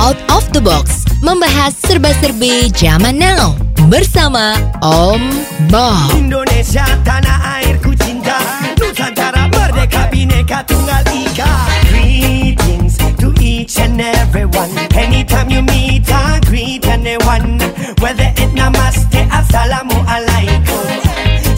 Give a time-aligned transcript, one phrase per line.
[0.00, 3.52] Out of the Box membahas serba-serbi zaman now
[3.92, 5.20] bersama Om
[5.68, 6.16] Bob.
[6.16, 8.40] Indonesia tanah airku cinta.
[8.80, 11.52] Nusantara merdeka bineka tunggal ika.
[11.92, 14.72] Greetings to each and everyone.
[14.96, 17.60] Anytime you meet I greet anyone
[18.00, 20.84] Whether it namaste assalamualaikum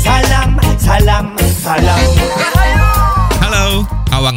[0.02, 1.95] Salam, salam, salam.
[1.95, 2.12] Halo,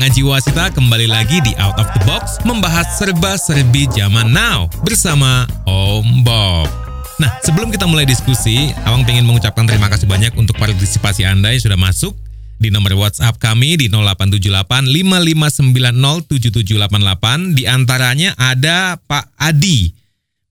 [0.05, 6.21] Aji Wasita kembali lagi di Out of the Box membahas serba-serbi zaman now bersama Om
[6.21, 6.69] Bob.
[7.17, 11.65] Nah, sebelum kita mulai diskusi, Awang pengen mengucapkan terima kasih banyak untuk partisipasi Anda yang
[11.65, 12.13] sudah masuk
[12.61, 17.57] di nomor WhatsApp kami di 0878 5590 7788.
[17.57, 19.89] Di antaranya ada Pak Adi.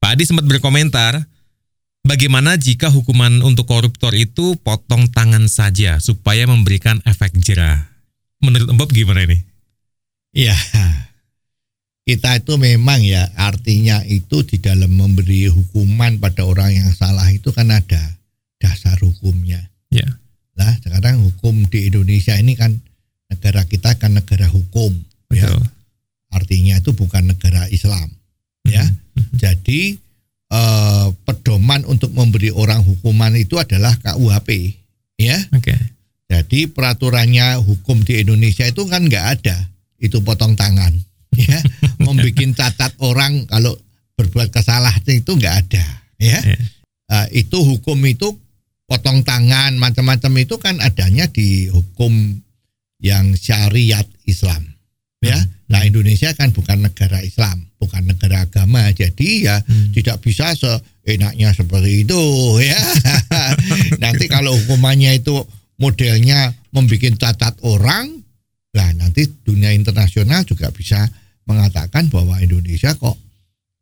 [0.03, 1.31] Pak Adi sempat berkomentar,
[2.03, 7.94] bagaimana jika hukuman untuk koruptor itu potong tangan saja supaya memberikan efek jerah?
[8.45, 9.41] Menurut Bob gimana ini?
[10.35, 10.53] Ya,
[12.05, 17.49] kita itu memang ya artinya itu di dalam memberi hukuman pada orang yang salah itu
[17.55, 18.21] kan ada
[18.61, 19.73] dasar hukumnya.
[19.89, 20.05] Ya.
[20.53, 22.77] Lah sekarang hukum di Indonesia ini kan
[23.33, 24.93] negara kita kan negara hukum,
[25.33, 25.49] ya.
[25.49, 25.65] Betul.
[26.35, 28.13] Artinya itu bukan negara Islam,
[28.69, 28.85] ya.
[28.85, 29.39] Mhm.
[29.39, 29.97] Jadi
[30.51, 34.77] eh, pedoman untuk memberi orang hukuman itu adalah KUHP,
[35.17, 35.41] ya.
[35.57, 35.94] Oke.
[36.35, 39.71] Jadi peraturannya hukum di Indonesia itu kan nggak ada,
[40.03, 40.91] itu potong tangan,
[41.39, 41.63] ya,
[42.03, 43.79] membikin catat orang kalau
[44.19, 45.87] berbuat kesalahan itu nggak ada,
[46.19, 46.43] ya.
[46.43, 46.59] Ya.
[47.05, 48.35] Eh, itu hukum itu
[48.91, 52.43] potong tangan macam-macam itu kan adanya di hukum
[52.99, 54.75] yang syariat Islam,
[55.23, 55.39] ya.
[55.71, 59.95] Nah Indonesia kan bukan negara Islam, bukan negara agama, jadi ya Hmm.
[59.95, 62.23] tidak bisa seenaknya seperti itu,
[62.59, 62.81] ya.
[64.03, 65.47] nanti kalau hukumannya itu
[65.77, 68.23] modelnya membuat catat orang,
[68.75, 71.07] lah nanti dunia internasional juga bisa
[71.45, 73.17] mengatakan bahwa Indonesia kok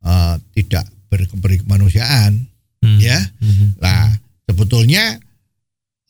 [0.02, 2.48] eh, tidak berkeberi kemanusiaan,
[2.82, 2.98] Hmm.
[2.98, 3.14] ya.
[3.38, 3.78] Mhm.
[3.78, 4.10] Lah
[4.42, 5.14] sebetulnya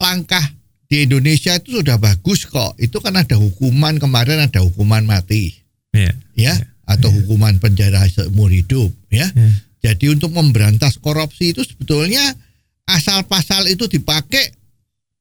[0.01, 0.41] langkah
[0.89, 2.81] di Indonesia itu sudah bagus kok.
[2.81, 5.53] Itu kan ada hukuman kemarin ada hukuman mati,
[5.93, 6.13] Ya.
[6.33, 6.55] ya,
[6.89, 9.29] atau hukuman penjara seumur hidup, ya.
[9.29, 9.49] Ya.
[9.93, 12.23] Jadi untuk memberantas korupsi itu sebetulnya
[12.89, 14.57] asal pasal itu dipakai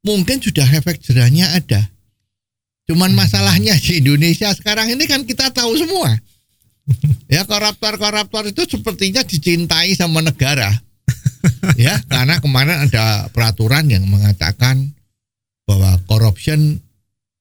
[0.05, 1.81] mungkin sudah efek jerahnya ada.
[2.89, 6.17] Cuman masalahnya di Indonesia sekarang ini kan kita tahu semua.
[7.31, 10.67] Ya koruptor-koruptor itu sepertinya dicintai sama negara.
[11.79, 14.91] ya, karena kemarin ada peraturan yang mengatakan
[15.63, 16.81] bahwa corruption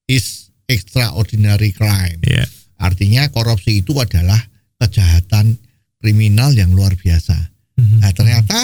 [0.07, 2.21] is extraordinary crime.
[2.23, 2.47] Ya.
[2.79, 4.39] Artinya korupsi itu adalah
[4.79, 5.59] kejahatan
[5.99, 7.35] kriminal yang luar biasa.
[7.77, 7.97] Mhm.
[8.01, 8.59] Nah, ternyata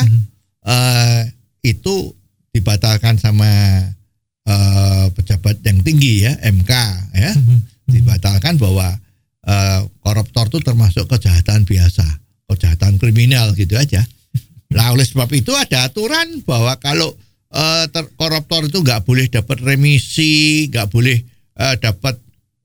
[0.67, 1.21] eh,
[1.67, 2.15] itu
[2.57, 3.45] dibatalkan sama
[4.47, 6.71] eh, pejabat yang tinggi ya MK
[7.13, 7.57] ya Mhm.
[7.93, 8.97] dibatalkan bahwa
[9.45, 12.03] eh, koruptor itu termasuk kejahatan biasa
[12.47, 14.01] kejahatan kriminal gitu aja.
[14.71, 17.11] Nah oleh sebab itu ada aturan bahwa kalau
[17.87, 21.15] ter- koruptor itu nggak boleh dapat remisi, nggak boleh
[21.57, 22.15] eh, dapat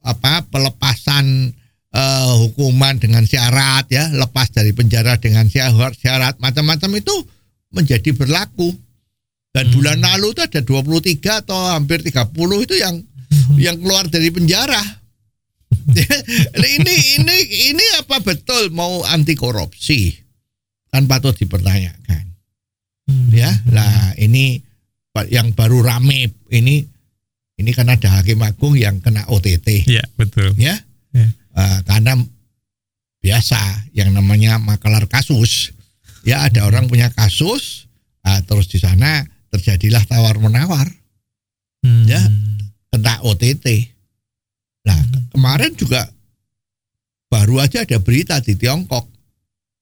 [0.02, 1.50] apa pelepasan
[1.92, 7.14] eh, hukuman dengan syarat ya, lepas dari penjara dengan syarat, syarat macam-macam itu
[7.70, 8.70] menjadi berlaku.
[9.52, 9.74] Dan Hmm.
[9.76, 12.96] bulan lalu itu ada 23 atau hampir 30 itu yang
[13.60, 14.80] yang keluar dari penjara.
[16.56, 17.36] ini ini
[17.72, 20.12] ini apa betul mau anti korupsi?
[20.88, 22.24] Kan patut dipertanyakan.
[23.08, 23.28] Hmm.
[23.28, 24.60] Ya, lah ini
[25.28, 26.84] yang baru rame ini
[27.60, 30.56] ini kan ada hakim agung yang kena OTT Ya, betul.
[30.56, 30.80] ya.
[31.12, 31.28] Ya.
[31.52, 32.16] Eh, karena
[33.20, 33.60] biasa
[33.92, 35.76] yang namanya makalar kasus.
[36.24, 37.84] Ya, ada orang punya kasus
[38.22, 40.88] ah, terus di sana terjadilah tawar menawar
[41.82, 42.06] Hmm.
[42.06, 42.22] Ya.
[42.94, 43.90] kena OTT.
[44.86, 44.94] Nah,
[45.34, 46.06] kemarin juga
[47.26, 49.10] baru aja ada berita di Tiongkok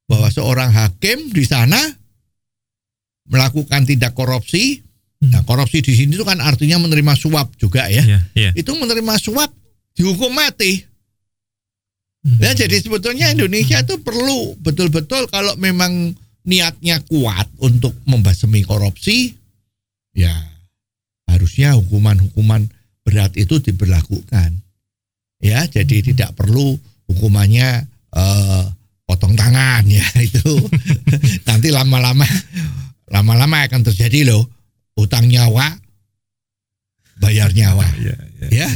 [0.08, 1.76] bahwa seorang hakim di sana
[3.28, 4.80] melakukan tindak korupsi.
[5.20, 8.00] Nah, korupsi di sini itu kan artinya menerima suap juga ya.
[8.00, 8.50] Ya, ya.
[8.56, 9.52] Itu menerima suap
[9.92, 10.80] dihukum mati.
[12.24, 12.40] Hmm.
[12.40, 16.16] Ya, jadi sebetulnya Indonesia itu perlu betul-betul kalau memang
[16.48, 19.36] niatnya kuat untuk membasmi korupsi,
[20.14, 20.32] ya
[21.30, 22.68] harusnya hukuman-hukuman
[23.06, 24.60] berat itu diberlakukan.
[25.40, 26.76] Ya, jadi tidak perlu
[27.08, 28.64] hukumannya eh,
[29.08, 30.54] potong tangan ya itu.
[31.48, 32.26] Nanti lama-lama
[33.10, 34.46] lama-lama akan terjadi loh
[34.94, 35.80] utang nyawa
[37.20, 37.86] bayar nyawa.
[38.00, 38.48] Ya, ya.
[38.64, 38.68] Ya.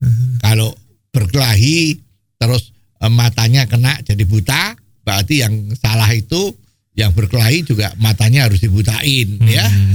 [0.44, 0.72] Kalau
[1.12, 2.00] berkelahi
[2.36, 6.52] terus eh, matanya kena jadi buta, berarti yang salah itu
[6.96, 9.66] yang berkelahi juga matanya harus dibutain ya.
[9.68, 9.94] Hmm.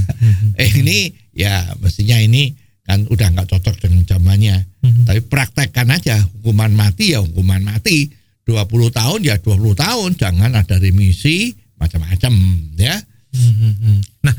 [0.62, 2.54] Eh ini ya mestinya ini
[2.86, 4.62] kan udah nggak cocok dengan zamannya.
[4.86, 5.04] Hmm.
[5.10, 8.14] Tapi praktekkan aja hukuman mati ya hukuman mati
[8.46, 12.34] 20 tahun ya 20 tahun, jangan ada remisi macam-macam
[12.78, 12.96] ya.
[14.22, 14.36] Nah,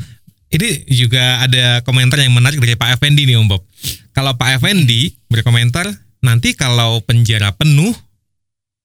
[0.53, 3.63] ini juga ada komentar yang menarik dari Pak Effendi nih Om Bob.
[4.13, 5.89] Kalau Pak Effendi berkomentar,
[6.21, 7.95] nanti kalau penjara penuh,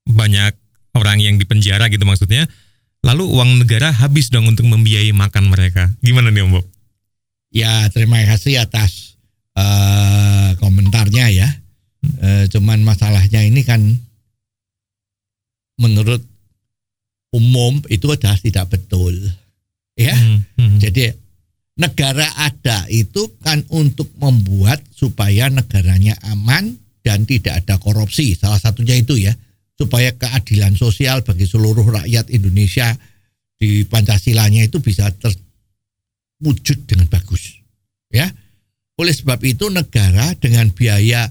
[0.07, 0.55] banyak
[0.95, 2.47] orang yang dipenjara gitu maksudnya,
[3.07, 5.87] lalu uang negara habis dong untuk membiayai makan mereka.
[6.03, 6.65] Gimana nih Om Bob?
[7.55, 9.15] Ya terima kasih atas
[9.55, 11.47] eh, komentarnya ya.
[12.03, 13.79] Eh, cuman masalahnya ini kan
[15.79, 16.19] menurut
[17.31, 19.15] umum itu adalah tidak betul.
[19.95, 20.13] Ya.
[20.13, 20.77] Hmm, hmm.
[20.83, 21.15] Jadi
[21.79, 26.75] negara ada itu kan untuk membuat supaya negaranya aman
[27.05, 28.35] dan tidak ada korupsi.
[28.35, 29.31] Salah satunya itu ya,
[29.77, 32.97] supaya keadilan sosial bagi seluruh rakyat Indonesia
[33.57, 37.61] di Pancasilanya itu bisa terwujud dengan bagus.
[38.09, 38.33] Ya.
[38.97, 41.29] Oleh sebab itu negara dengan biaya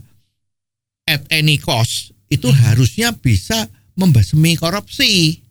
[1.11, 3.67] at any cost itu harusnya bisa
[3.99, 5.43] membasmi korupsi.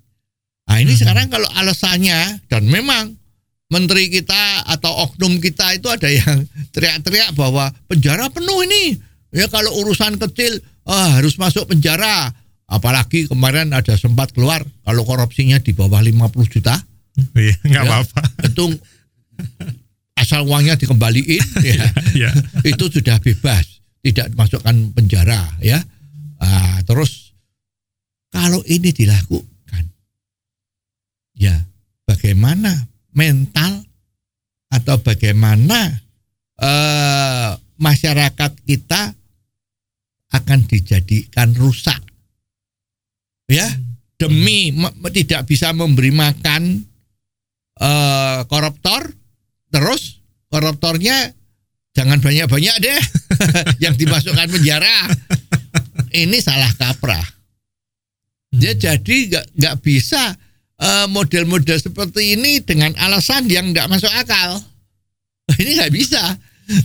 [0.65, 3.11] Nah ini sekarang kalau alasannya dan memang
[3.67, 8.95] menteri kita atau oknum kita itu ada yang teriak-teriak bahwa penjara penuh ini.
[9.35, 12.31] Ya kalau urusan kecil ah, harus masuk penjara.
[12.65, 16.73] Apalagi kemarin ada sempat keluar kalau korupsinya di bawah 50 juta
[17.31, 17.87] Iya, nggak Ya.
[17.87, 18.21] apa-apa.
[18.43, 18.65] itu
[20.15, 22.31] asal uangnya dikembaliin ya, Iya.
[22.63, 23.63] itu sudah bebas
[24.01, 25.79] tidak dimasukkan penjara ya
[26.35, 27.31] Ah, terus
[28.27, 29.83] kalau ini dilakukan
[31.33, 31.55] ya
[32.03, 32.75] bagaimana
[33.11, 33.79] mental
[34.67, 35.95] atau bagaimana
[36.57, 39.01] eh, masyarakat kita
[40.31, 42.03] akan dijadikan rusak
[43.45, 43.67] ya
[44.15, 44.71] demi
[45.11, 46.81] tidak bisa memberi makan
[47.79, 49.11] eh, koruptor
[49.69, 51.35] terus koruptornya
[51.95, 53.01] jangan banyak-banyak deh
[53.83, 55.09] yang dimasukkan penjara.
[56.15, 57.23] Ini salah kaprah.
[58.55, 60.35] Ya jadi nggak nggak bisa
[60.79, 64.59] eh, model-model seperti ini dengan alasan yang nggak masuk akal.
[65.61, 66.23] Ini nggak bisa.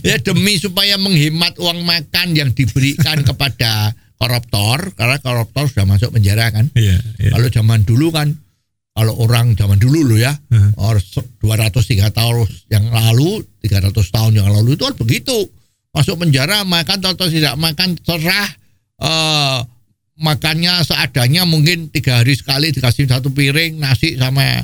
[0.05, 3.89] Ya demi supaya menghemat uang makan yang diberikan kepada
[4.21, 7.33] koruptor karena koruptor sudah masuk penjara kan Iya, iya.
[7.33, 8.37] kalau zaman dulu kan
[8.93, 10.77] kalau orang zaman dulu loh ya Hmm.
[10.77, 11.01] or
[11.41, 11.81] 203
[12.11, 15.37] tahun yang lalu 300 tahun yang lalu itu kan begitu
[15.89, 18.49] masuk penjara makan atau tidak makan serah
[19.01, 19.59] eh,
[20.15, 24.61] makannya seadanya mungkin tiga hari sekali dikasih satu piring nasi sama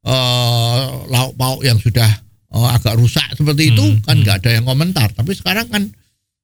[0.00, 0.80] eh,
[1.10, 2.08] lauk pauk yang sudah
[2.52, 5.88] eh, agak rusak seperti itu Hmm, kan nggak ada yang komentar tapi sekarang kan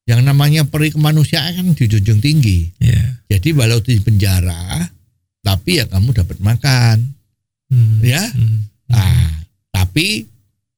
[0.06, 3.26] yang namanya peri kemanusiaan kan dijunjung tinggi Iya.
[3.26, 4.86] jadi walau di penjara,
[5.42, 7.14] tapi ya kamu dapat makan,
[7.66, 8.22] Hmm, ya.
[8.22, 8.58] hmm.
[8.86, 9.42] Nah,
[9.74, 10.22] tapi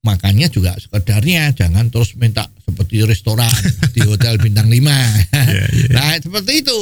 [0.00, 3.52] makannya juga sekedarnya, jangan terus minta seperti restoran
[3.94, 4.80] di hotel bintang 5.
[4.80, 5.92] Iya, iya.
[5.92, 6.78] Nah, seperti itu.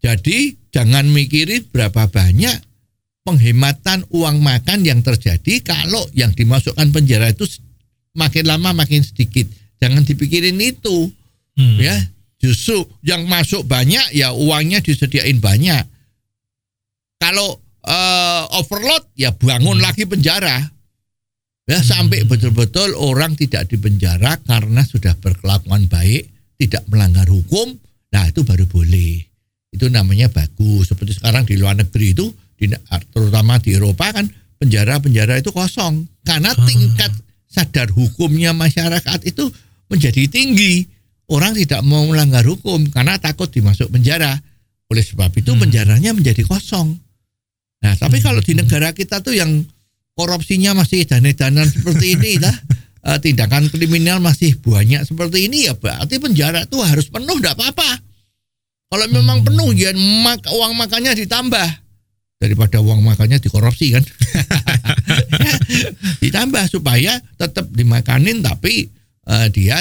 [0.00, 2.56] Jadi jangan mikirin berapa banyak
[3.20, 7.44] penghematan uang makan yang terjadi kalau yang dimasukkan penjara itu
[8.12, 9.48] makin lama makin sedikit.
[9.80, 11.10] Jangan dipikirin itu.
[11.58, 11.76] Hmm.
[11.76, 11.92] ya
[12.40, 15.84] justru yang masuk banyak ya uangnya disediain banyak.
[17.20, 20.56] Kalau eh, overload ya bangun lagi penjara.
[21.68, 26.26] Ya sampai betul-betul orang tidak dipenjara karena sudah berkelakuan baik
[26.58, 27.78] tidak melanggar hukum
[28.10, 29.22] nah itu baru boleh.
[29.70, 32.26] Itu namanya bagus seperti sekarang di luar negeri itu
[32.58, 32.66] di,
[33.14, 34.26] terutama di Eropa kan
[34.58, 36.10] penjara-penjara itu kosong.
[36.26, 37.14] Karena tingkat
[37.46, 39.46] sadar hukumnya masyarakat itu
[39.90, 40.86] menjadi tinggi
[41.28, 44.38] orang tidak mau melanggar hukum karena takut dimasuk penjara.
[44.90, 45.62] Oleh sebab itu Hmm.
[45.62, 46.98] penjaranya menjadi kosong.
[47.80, 49.62] Nah, tapi kalau di negara kita tuh yang
[50.18, 52.52] korupsinya masih dan-danan seperti ini, dah,
[53.08, 58.02] eh, tindakan kriminal masih banyak seperti ini ya berarti penjara tuh harus penuh, tidak apa-apa.
[58.90, 61.68] Kalau memang penuh, ya mak- uang makannya ditambah
[62.42, 64.02] daripada uang makannya dikorupsi kan.
[66.22, 68.90] ditambah supaya tetap dimakanin tapi
[69.30, 69.78] eh, dia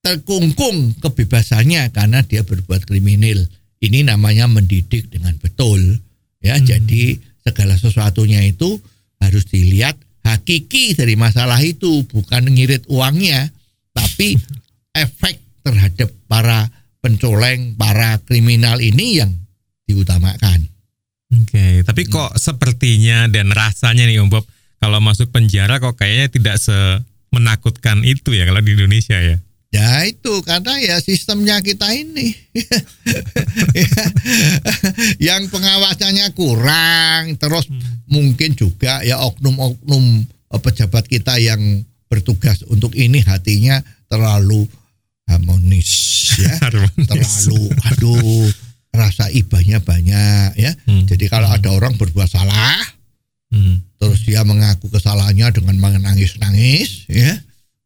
[0.00, 3.42] terkungkung kebebasannya karena dia berbuat kriminal.
[3.82, 6.00] Ini namanya mendidik dengan betul.
[6.40, 8.78] Ya, jadi segala sesuatunya itu
[9.18, 13.50] harus dilihat hakiki dari masalah itu, bukan ngirit uangnya,
[13.90, 14.38] tapi
[15.04, 16.70] efek terhadap para
[17.02, 19.34] pencoleng, para kriminal ini yang
[19.90, 20.66] diutamakan.
[21.26, 24.46] Oke, tapi kok sepertinya dan rasanya nih Om Bob,
[24.78, 26.56] kalau masuk penjara kok kayaknya tidak
[27.28, 29.36] semenakutkan itu ya kalau di Indonesia ya.
[29.74, 32.32] Ya itu karena ya sistemnya kita ini
[35.28, 37.68] yang pengawasannya kurang terus
[38.08, 44.64] mungkin juga ya oknum-oknum eh, pejabat kita yang bertugas untuk ini hatinya terlalu
[45.26, 45.90] harmonis
[46.38, 47.04] ya Harmonis.
[47.04, 48.48] terlalu aduh
[48.96, 50.72] rasa ibahnya banyak ya.
[50.88, 51.04] Hmm.
[51.04, 52.80] Jadi kalau ada orang berbuat salah,
[53.46, 53.78] Hmm.
[53.96, 57.36] Terus dia mengaku kesalahannya dengan menangis-nangis ya.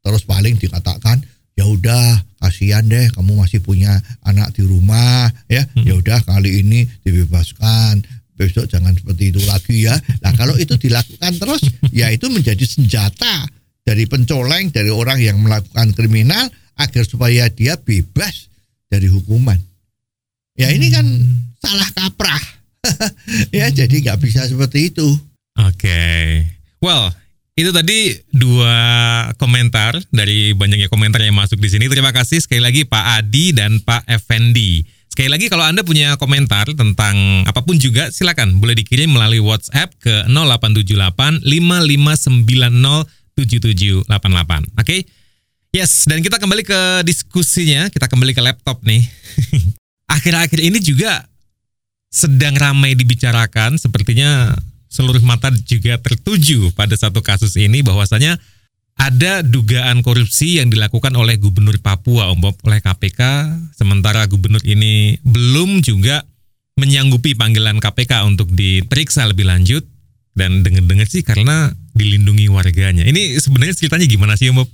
[0.01, 1.21] Terus paling dikatakan,
[1.55, 5.67] ya udah kasihan deh kamu masih punya anak di rumah ya.
[5.77, 8.01] Ya udah kali ini dibebaskan.
[8.41, 9.93] Besok jangan seperti itu lagi ya.
[10.25, 11.61] Nah kalau itu dilakukan terus,
[11.93, 13.45] ya itu menjadi senjata
[13.85, 16.49] dari pencoleng dari orang yang melakukan kriminal
[16.81, 18.49] agar supaya dia bebas
[18.89, 19.61] dari hukuman.
[20.57, 21.05] Ya ini kan
[21.61, 22.41] salah kaprah.
[23.57, 25.09] ya jadi nggak bisa seperti itu.
[25.59, 26.01] Oke.
[26.79, 27.11] Well,
[27.59, 28.77] itu tadi dua
[29.37, 31.91] komentar dari banyaknya komentar yang masuk di sini.
[31.91, 34.87] Terima kasih sekali lagi Pak Adi dan Pak Effendi.
[35.11, 39.93] Sekali lagi kalau Anda punya komentar tentang apa pun juga silakan boleh dikirim melalui WhatsApp
[39.99, 44.81] ke 0878 5590 7788.
[44.81, 45.05] Oke.
[45.71, 49.07] Yes, dan kita kembali ke diskusinya, kita kembali ke laptop nih.
[50.19, 51.31] Akhir-akhir ini juga
[52.11, 54.51] sedang ramai dibicarakan, sepertinya
[54.91, 58.37] seluruh mata juga tertuju pada satu kasus ini bahwasanya
[59.01, 65.17] ada dugaan korupsi yang dilakukan oleh Gubernur Papua Om Bob, oleh KPK sementara gubernur ini
[65.25, 66.21] belum juga
[66.77, 69.89] menyanggupi panggilan KPK untuk diperiksa lebih lanjut
[70.37, 73.09] dan dengar-dengar sih karena dilindungi warganya.
[73.09, 74.69] Ini sebenarnya ceritanya gimana sih Om Bob?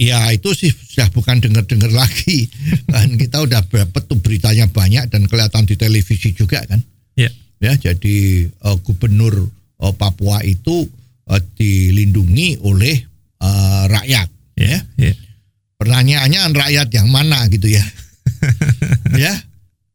[0.00, 2.48] Ya itu sih sudah bukan dengar-dengar lagi.
[2.92, 6.80] kan kita udah dapat tuh beritanya banyak dan kelihatan di televisi juga kan.
[7.16, 7.28] Ya.
[7.60, 10.84] Ya jadi eh, gubernur eh, Papua itu
[11.28, 12.96] eh, dilindungi oleh
[13.40, 14.28] eh, rakyat.
[14.60, 14.78] Ya.
[15.00, 15.12] Ya.
[15.80, 17.84] Pertanyaannya rakyat yang mana gitu ya.
[19.24, 19.32] ya.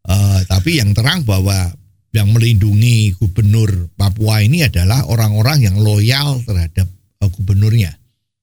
[0.05, 1.73] Eh, tapi yang terang bahwa
[2.15, 6.87] yang melindungi gubernur Papua ini adalah orang-orang yang loyal terhadap
[7.21, 7.93] eh, gubernurnya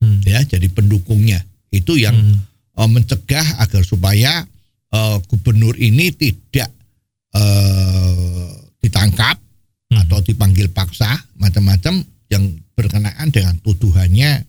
[0.02, 0.18] Hmm.
[0.26, 1.38] ya jadi pendukungnya
[1.70, 2.42] itu yang Hmm.
[2.75, 4.42] eh, mencegah agar supaya
[4.90, 6.75] eh, gubernur ini tidak
[7.32, 8.50] eh,
[8.82, 9.38] ditangkap
[9.92, 10.00] Hmm.
[10.08, 12.00] atau dipanggil paksa macam-macam
[12.32, 14.40] yang berkenaan dengan tuduhannya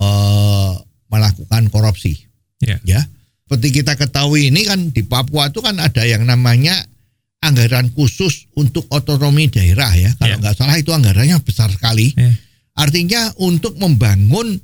[0.00, 0.72] eh,
[1.06, 2.16] melakukan korupsi
[2.62, 2.78] Ya.
[2.86, 3.00] ya
[3.44, 6.78] seperti kita ketahui ini kan di Papua itu kan ada yang namanya
[7.42, 12.32] anggaran khusus untuk otonomi daerah ya kalau nggak salah itu anggarannya besar sekali Ya.
[12.72, 14.56] artinya untuk membangun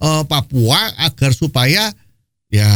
[0.00, 1.90] eh, Papua agar supaya
[2.48, 2.70] ya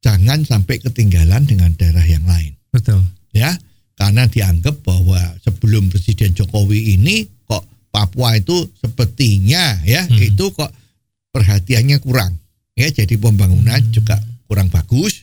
[0.00, 3.00] jangan sampai ketinggalan dengan daerah yang lain Betul.
[3.32, 3.52] ya
[3.94, 10.18] karena dianggap bahwa sebelum Presiden Jokowi ini kok Papua itu sepertinya ya Hmm.
[10.18, 10.70] itu kok
[11.30, 12.34] perhatiannya kurang
[12.74, 14.18] ya jadi pembangunan juga
[14.50, 15.22] kurang bagus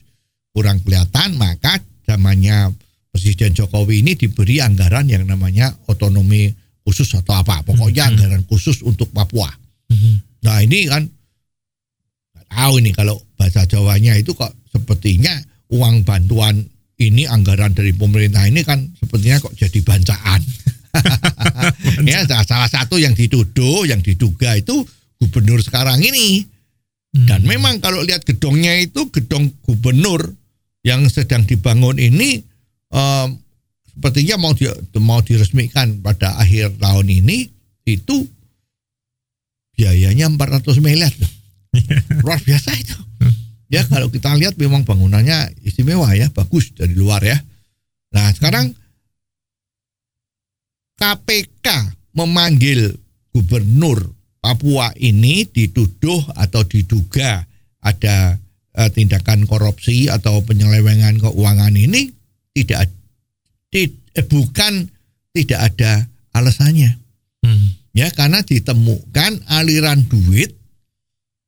[0.51, 2.71] kurang kelihatan maka zamannya
[3.11, 6.47] Presiden Jokowi ini diberi anggaran yang namanya otonomi
[6.81, 8.11] khusus atau apa pokoknya Hmm.
[8.15, 9.51] anggaran khusus untuk Papua
[9.91, 10.23] Hmm.
[10.41, 11.03] Nah ini kan
[12.47, 15.35] tahu ini kalau bahasa Jawanya itu kok sepertinya
[15.69, 16.63] uang bantuan
[17.01, 20.41] ini anggaran dari pemerintah ini kan sepertinya kok jadi bancaan.
[22.11, 24.85] ya salah- satu yang dituduh, yang diduga itu
[25.17, 26.45] gubernur sekarang ini.
[27.11, 30.31] Dan memang kalau lihat gedongnya itu gedong gubernur
[30.87, 32.39] yang sedang dibangun ini
[32.93, 33.27] em,
[33.91, 34.65] sepertinya mau di,
[34.97, 37.51] mau diresmikan pada akhir tahun ini
[37.83, 38.23] itu
[39.75, 41.11] biayanya 400 miliar
[42.23, 42.97] luar biasa itu
[43.71, 47.39] ya kalau kita lihat memang bangunannya istimewa ya bagus dari luar ya
[48.11, 48.75] nah sekarang
[50.99, 51.67] KPK
[52.13, 52.93] memanggil
[53.31, 54.11] gubernur
[54.41, 57.45] Papua ini dituduh atau diduga
[57.79, 58.41] ada
[58.73, 62.09] eh, tindakan korupsi atau penyelewengan keuangan ini
[62.51, 62.89] tidak
[63.69, 64.89] ti- eh, bukan
[65.31, 65.91] tidak ada
[66.33, 66.97] alasannya
[67.41, 67.73] Hmm.
[67.97, 70.53] ya karena ditemukan aliran duit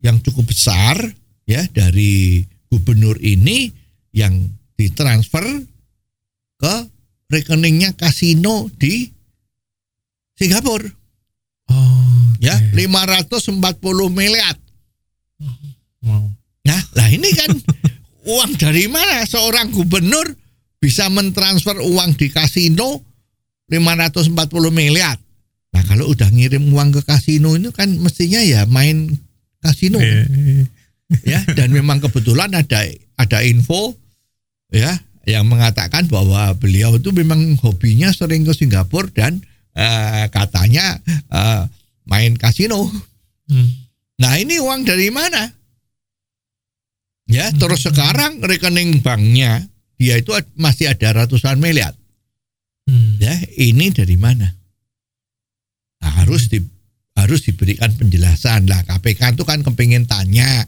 [0.01, 0.97] yang cukup besar
[1.43, 3.69] ya dari gubernur ini
[4.13, 5.43] yang ditransfer
[6.57, 6.75] ke
[7.29, 9.09] rekeningnya kasino di
[10.33, 11.01] Singapura
[11.71, 12.35] Oh.
[12.43, 12.75] ya oke.
[12.75, 14.55] 540 miliar
[16.03, 16.27] Wow.
[16.67, 17.47] Nah, lah ini kan
[18.35, 20.27] uang dari mana seorang gubernur
[20.75, 22.99] bisa mentransfer uang di kasino
[23.71, 24.35] 540
[24.75, 25.15] miliar.
[25.71, 29.15] Nah, kalau udah ngirim uang ke kasino itu kan mestinya ya main
[29.63, 30.63] kasino Iya, iya.
[31.21, 32.85] Ya dan memang kebetulan ada
[33.17, 33.93] ada info
[34.73, 39.39] ya yang mengatakan bahwa beliau itu memang hobinya sering ke Singapura dan
[39.77, 40.99] eh, katanya
[41.31, 41.63] eh,
[42.09, 42.83] main kasino.
[43.47, 43.69] Hmm.
[44.19, 45.47] Nah ini uang dari mana?
[47.27, 49.63] Ya terus sekarang rekening banknya
[49.95, 51.95] dia itu masih ada ratusan miliar.
[52.83, 53.15] Hmm.
[53.15, 54.51] Ya ini dari mana?
[56.03, 56.59] Nah, harus di,
[57.15, 58.83] harus diberikan penjelasan lah.
[58.83, 60.67] KPK itu kan kepingin tanya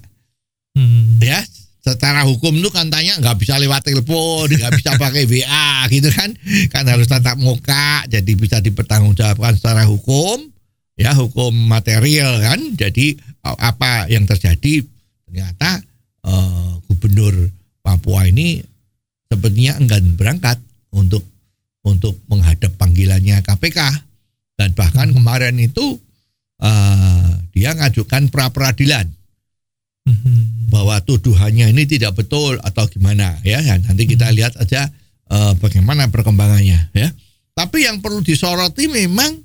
[0.75, 1.23] Hmm.
[1.23, 1.39] ya
[1.85, 6.33] secara hukum tuh kan tanya nggak bisa lewat telepon, nggak bisa pakai WA gitu kan,
[6.73, 10.49] kan harus tatap muka, jadi bisa dipertanggungjawabkan secara hukum,
[10.97, 12.57] ya hukum material kan.
[12.73, 14.81] Jadi apa yang terjadi?
[15.29, 15.77] Ternyata
[16.25, 17.53] eh, gubernur
[17.85, 18.57] Papua ini
[19.29, 20.57] sepertinya enggan berangkat
[20.89, 21.21] untuk
[21.85, 23.79] untuk menghadap panggilannya KPK
[24.57, 26.01] dan bahkan kemarin itu
[26.65, 29.05] eh, dia ngajukan pra peradilan
[30.05, 30.69] Mhm.
[30.69, 34.85] bahwa tuduhannya ini tidak betul atau gimana ya Ya, nanti kita lihat aja
[35.29, 37.09] eh, bagaimana perkembangannya ya.
[37.55, 39.41] Tapi yang perlu disoroti memang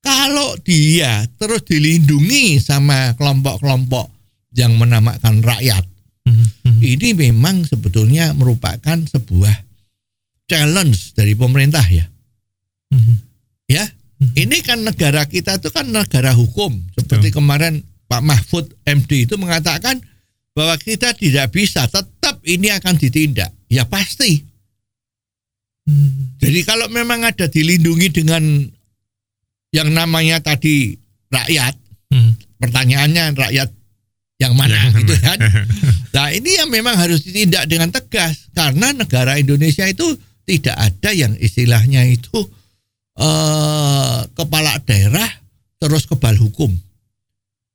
[0.00, 4.08] kalau dia terus dilindungi sama kelompok-kelompok
[4.56, 5.84] yang menamakan rakyat.
[6.24, 6.46] Mhm.
[6.64, 6.80] Mhm.
[6.80, 9.52] ini memang sebetulnya merupakan sebuah
[10.48, 12.08] challenge dari pemerintah ya.
[13.68, 13.84] Ya
[14.32, 19.98] ini kan negara kita itu kan negara hukum seperti kemarin Pak Mahfud MD itu mengatakan
[20.54, 23.50] bahwa kita tidak bisa tetap ini akan ditindak.
[23.66, 24.44] Ya pasti.
[25.84, 26.40] Mhm.
[26.40, 28.40] jadi kalau memang ada dilindungi dengan
[29.68, 30.96] yang namanya tadi
[31.28, 31.76] rakyat
[32.08, 32.32] Mhm.
[32.56, 33.68] pertanyaannya rakyat
[34.40, 35.38] yang mana Yang gitu kan?
[36.14, 40.14] Nah ini yang memang harus ditindak dengan tegas karena negara Indonesia itu
[40.48, 42.38] tidak ada yang istilahnya itu
[43.14, 45.28] eh, kepala daerah
[45.78, 46.72] terus kebal hukum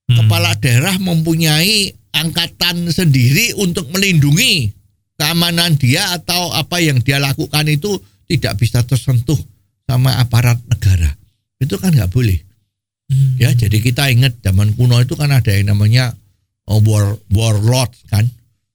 [0.09, 0.25] Mhm.
[0.25, 4.73] kepala daerah mempunyai angkatan sendiri untuk melindungi
[5.13, 9.37] keamanan dia atau apa yang dia lakukan itu tidak bisa tersentuh
[9.85, 11.13] sama aparat negara.
[11.61, 12.41] Itu kan nggak boleh.
[13.09, 13.37] Mhm.
[13.37, 16.13] Ya, jadi kita ingat zaman kuno itu kan ada yang namanya
[16.65, 18.25] uh, war warlord kan.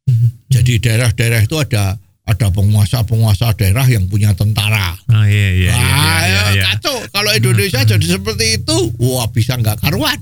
[0.06, 0.54] Mhm.
[0.54, 4.96] Jadi daerah-daerah itu ada ada penguasa-penguasa daerah yang punya tentara.
[5.12, 5.76] Oh iya iya iya.
[5.76, 6.64] Wah, iya, iya.
[6.72, 6.96] kacau.
[7.12, 10.16] Kalau Indonesia jadi seperti itu, wah bisa nggak karuan.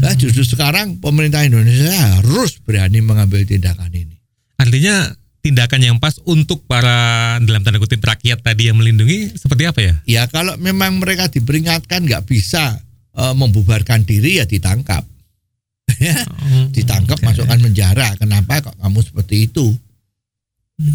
[0.00, 4.16] Nah, justru sekarang pemerintah Indonesia harus berani mengambil tindakan ini.
[4.56, 5.10] Artinya
[5.42, 9.94] tindakan yang pas untuk para dalam tanda kutip rakyat tadi yang melindungi seperti apa ya?
[10.06, 12.78] Ya kalau memang mereka diperingatkan nggak bisa
[13.12, 15.02] eh, membubarkan diri ya ditangkap.
[15.98, 17.26] ya, Oh, ditangkap oke.
[17.26, 18.14] masukkan penjara.
[18.16, 19.74] Kenapa kok kamu seperti itu?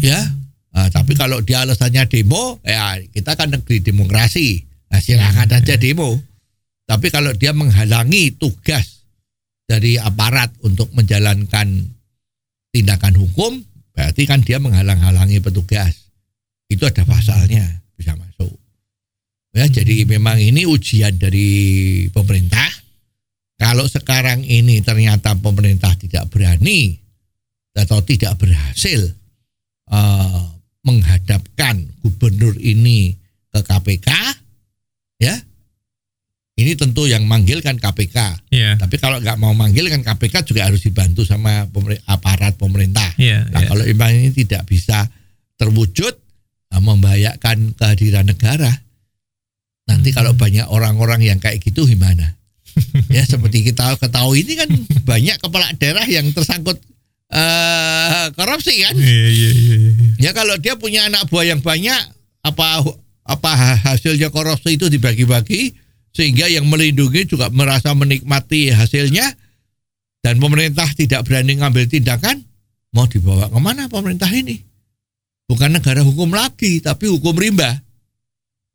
[0.00, 0.18] Ya.
[0.72, 4.64] Nah, tapi kalau dia alasannya demo, ya kita kan negeri demokrasi.
[4.88, 6.16] Nah, silakan aja demo.
[6.88, 9.04] Tapi kalau dia menghalangi tugas
[9.68, 11.84] dari aparat untuk menjalankan
[12.72, 13.60] tindakan hukum,
[13.92, 16.08] berarti kan dia menghalang-halangi petugas.
[16.64, 18.56] Itu ada pasalnya, bisa masuk.
[19.52, 21.48] Ya, jadi memang ini ujian dari
[22.08, 22.72] pemerintah.
[23.60, 26.96] Kalau sekarang ini ternyata pemerintah tidak berani
[27.76, 29.12] atau tidak berhasil
[29.92, 30.42] eh,
[30.88, 33.12] menghadapkan gubernur ini
[33.52, 34.08] ke KPK,
[35.20, 35.36] ya
[36.58, 38.50] ini tentu yang manggil kan KPK.
[38.50, 38.74] Iya.
[38.74, 43.06] Tapi kalau nggak mau manggil kan KPK juga harus dibantu sama pemer- aparat pemerintah.
[43.14, 43.46] Iya.
[43.46, 43.68] Nah, iya.
[43.70, 45.06] kalau memang ini tidak bisa
[45.54, 46.18] terwujud,
[46.74, 48.74] nah, membahayakan kehadiran negara.
[49.86, 50.42] Nanti kalau Hmm.
[50.42, 52.34] banyak orang-orang yang kayak gitu gimana?
[53.14, 54.68] ya seperti kita ketahui ini kan
[55.02, 56.76] banyak kepala daerah yang tersangkut
[57.28, 58.98] eh, korupsi kan?
[58.98, 59.76] Iya iya iya.
[59.78, 59.90] iya.
[60.18, 62.02] Ya kalau dia punya anak buah yang banyak,
[62.42, 62.82] apa
[63.28, 63.50] apa
[63.84, 65.76] hasilnya korupsi itu dibagi-bagi
[66.18, 69.22] sehingga yang melindungi juga merasa menikmati hasilnya
[70.18, 72.42] dan pemerintah tidak berani ngambil tindakan,
[72.90, 74.58] mau dibawa ke mana pemerintah ini?
[75.46, 77.70] Bukan negara hukum lagi, tapi hukum rimba.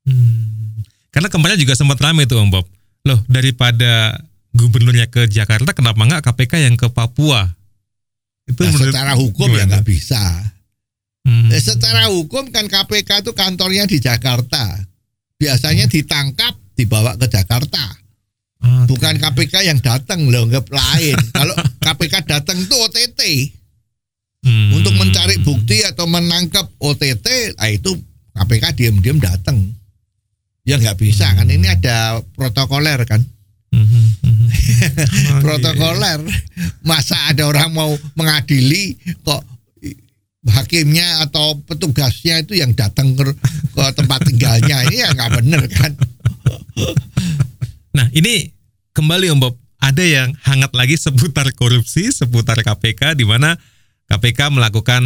[0.08, 0.79] Hmm.
[1.12, 2.65] Karena kemarin juga sempat ramai tuh Om Bob.
[3.03, 4.23] Loh daripada
[4.56, 7.43] gubernurnya ke Jakarta kenapa nggak KPK yang ke Papua?
[8.47, 9.69] Itu Nah, menurut- secara hukum ya gimana?
[9.77, 10.23] nggak bisa.
[11.27, 11.51] Hmm.
[11.51, 14.79] Eh, secara hukum kan KPK itu kantornya di Jakarta.
[15.36, 17.84] Biasanya ditangkap dibawa ke Jakarta.
[18.64, 18.96] Oke.
[18.96, 21.18] Bukan KPK yang datang loh, nggak lain.
[21.38, 23.22] Kalau KPK datang itu OTT
[24.44, 24.76] Hmm.
[24.76, 27.96] untuk mencari bukti atau menangkap OTT, nah itu
[28.36, 29.56] KPK diam-diam datang.
[30.68, 33.24] Ya nggak bisa kan, ini ada protokoler kan,
[33.74, 34.48] Hmm, hmm, hmm.
[34.54, 36.20] Oh, iya, protokoler.
[36.86, 38.94] Masa ada orang mau mengadili
[39.26, 39.42] kok
[40.46, 43.34] hakimnya atau petugasnya itu yang datang ke,
[43.74, 45.92] ke tempat tinggalnya ini ya nggak bener kan?
[47.94, 48.50] Nah ini
[48.98, 53.54] kembali Om Bob, ada yang hangat lagi seputar korupsi, seputar KPK di mana
[54.10, 55.04] KPK melakukan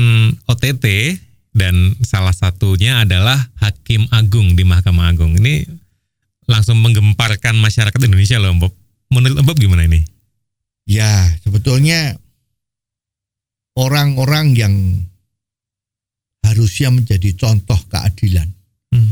[0.47, 1.19] OTT
[1.51, 5.35] dan salah satunya adalah Hakim Agung di Mahkamah Agung.
[5.35, 5.67] Ini
[6.47, 8.73] langsung menggemparkan masyarakat Indonesia loh Om Bob.
[9.11, 10.07] Menurut Om Bob gimana ini?
[10.87, 12.15] Ya sebetulnya
[13.75, 14.73] orang-orang yang
[16.47, 18.47] harusnya menjadi contoh keadilan.
[18.95, 19.11] Hmm.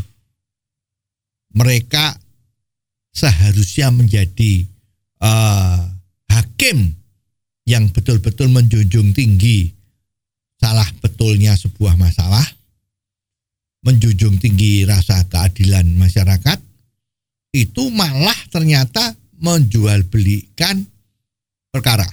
[1.52, 2.25] Mereka
[3.16, 4.68] seharusnya menjadi
[5.24, 5.80] eh,
[6.30, 6.92] hakim
[7.66, 9.72] yang betul-betul menjunjung tinggi
[10.60, 12.44] salah betulnya sebuah masalah,
[13.88, 16.60] menjunjung tinggi rasa keadilan masyarakat,
[17.56, 20.84] itu malah ternyata menjual belikan
[21.72, 22.08] perkara.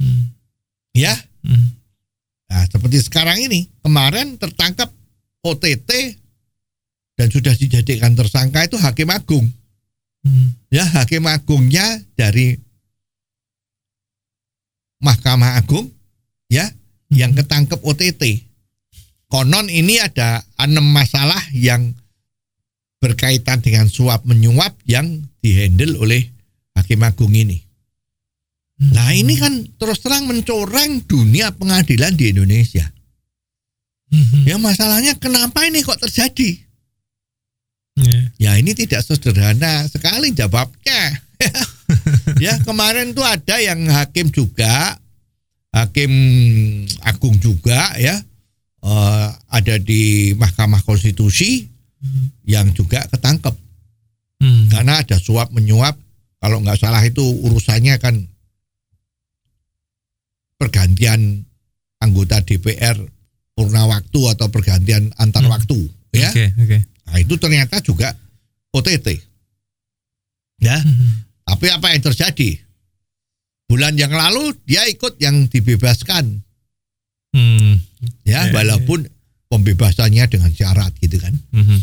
[0.00, 0.32] Hmm.
[0.96, 1.72] Ya, Hmm.
[2.50, 4.90] Nah, seperti sekarang ini, kemarin tertangkap
[5.40, 6.18] OTT
[7.16, 9.46] dan sudah dijadikan tersangka itu Hakim Agung.
[10.24, 10.52] Hmm.
[10.68, 12.60] Ya, Hakim Agungnya dari
[15.00, 15.88] Mahkamah Agung
[16.52, 16.68] ya
[17.08, 18.46] yang ketangkep OTT.
[19.30, 21.94] Konon ini ada enam masalah yang
[23.00, 26.28] berkaitan dengan suap menyuap yang dihandle oleh
[26.76, 27.64] Hakim Agung ini.
[28.80, 32.88] Nah ini kan terus terang mencoreng dunia pengadilan di Indonesia.
[34.10, 34.44] Hmm.
[34.44, 36.58] Ya masalahnya kenapa ini kok terjadi?
[38.40, 38.56] Ya.
[38.56, 41.20] Ini tidak sederhana sekali jawabnya.
[42.44, 44.96] ya kemarin tuh ada yang hakim juga,
[45.72, 46.12] hakim
[47.04, 48.16] agung juga ya,
[48.80, 51.68] eh, ada di Mahkamah Konstitusi
[52.48, 53.52] yang juga ketangkep
[54.40, 54.72] Hmm.
[54.72, 56.00] karena ada suap menyuap.
[56.40, 58.24] Kalau nggak salah itu urusannya kan
[60.56, 61.44] pergantian
[62.00, 62.96] anggota DPR
[63.52, 65.52] purna waktu atau pergantian antar Hmm.
[65.52, 65.78] waktu
[66.16, 66.32] ya.
[66.32, 66.78] Oke, oke.
[66.80, 68.16] Nah, itu ternyata juga
[68.70, 69.08] OTT.
[70.60, 71.24] Ya, Hmm.
[71.48, 72.60] tapi apa yang terjadi?
[73.64, 76.42] Bulan yang lalu dia ikut yang dibebaskan,
[77.32, 77.80] Hmm.
[78.26, 79.06] ya, Ya, walaupun
[79.48, 81.34] pembebasannya dengan syarat gitu kan.
[81.54, 81.80] Hmm.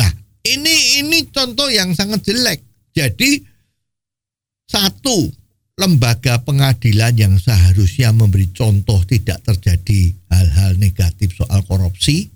[0.00, 0.10] Nah,
[0.44, 2.60] ini ini contoh yang sangat jelek.
[2.92, 3.40] Jadi
[4.64, 5.28] satu
[5.74, 12.30] lembaga pengadilan yang seharusnya memberi contoh tidak terjadi hal-hal negatif soal korupsi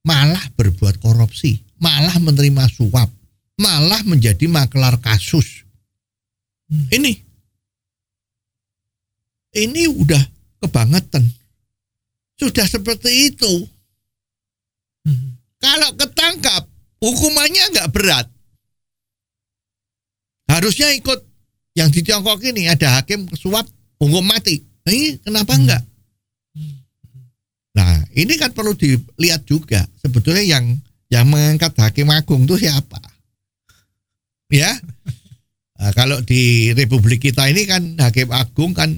[0.00, 3.08] malah berbuat korupsi, malah menerima suap,
[3.56, 5.64] malah menjadi makelar kasus.
[6.70, 7.12] Ini
[9.58, 10.22] ini udah
[10.62, 11.26] kebangetan.
[12.38, 13.52] Sudah seperti itu.
[15.04, 15.36] Hmm.
[15.58, 16.62] Kalau ketangkap,
[17.02, 18.26] hukumannya nggak berat.
[20.48, 21.20] Harusnya ikut
[21.78, 23.66] yang di Tiongkok ini ada hakim suap
[24.00, 24.62] hukum mati.
[24.88, 25.82] Ini kenapa enggak?
[27.70, 30.74] Nah, ini kan perlu dilihat juga sebetulnya yang
[31.10, 33.02] yang mengangkat hakim agung itu siapa?
[34.48, 34.70] Ya.
[35.74, 38.94] Nah, kalau di Republik kita ini kan hakim agung kan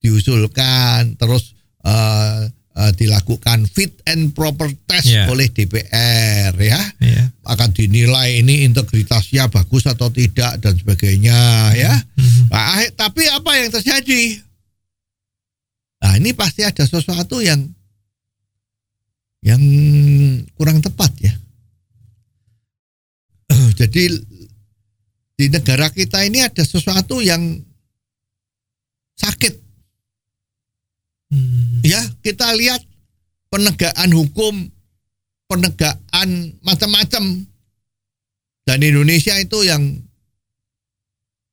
[0.00, 5.28] diusulkan terus eh, eh, dilakukan fit and proper test Ya.
[5.28, 7.28] oleh DPR ya Ya.
[7.44, 11.38] akan dinilai ini integritasnya bagus atau tidak dan sebagainya
[11.76, 11.92] ya.
[12.18, 12.50] Hmm.
[12.50, 14.40] Nah, ah- tapi apa yang terjadi?
[16.00, 17.64] Nah, ini pasti ada sesuatu yang
[19.40, 19.60] yang
[20.54, 21.32] kurang tepat ya.
[23.74, 24.02] Jadi
[25.34, 27.42] di negara kita ini ada sesuatu yang
[29.18, 29.64] sakit
[31.34, 31.82] Hmm.
[31.82, 31.98] ya.
[32.22, 32.78] Kita lihat
[33.50, 34.54] penegakan hukum,
[35.50, 36.28] penegakan
[36.62, 37.42] macam-macam
[38.64, 39.82] dan Indonesia itu yang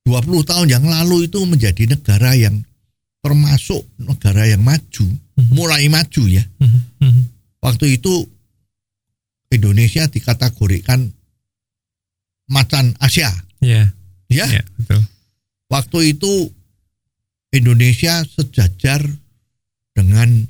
[0.06, 2.62] 20 tahun yang lalu itu menjadi negara yang
[3.22, 5.06] termasuk negara yang maju,
[5.54, 6.42] mulai maju ya.
[6.58, 6.82] Hmm.
[7.02, 7.24] Hmm.
[7.62, 8.26] Waktu itu
[9.54, 11.10] Indonesia dikategorikan
[12.52, 13.32] macan Asia,
[13.64, 13.88] Ya.
[14.28, 14.46] ya.
[14.46, 15.00] Ya, betul.
[15.72, 16.52] Waktu itu
[17.50, 19.00] Indonesia sejajar
[19.96, 20.46] dengan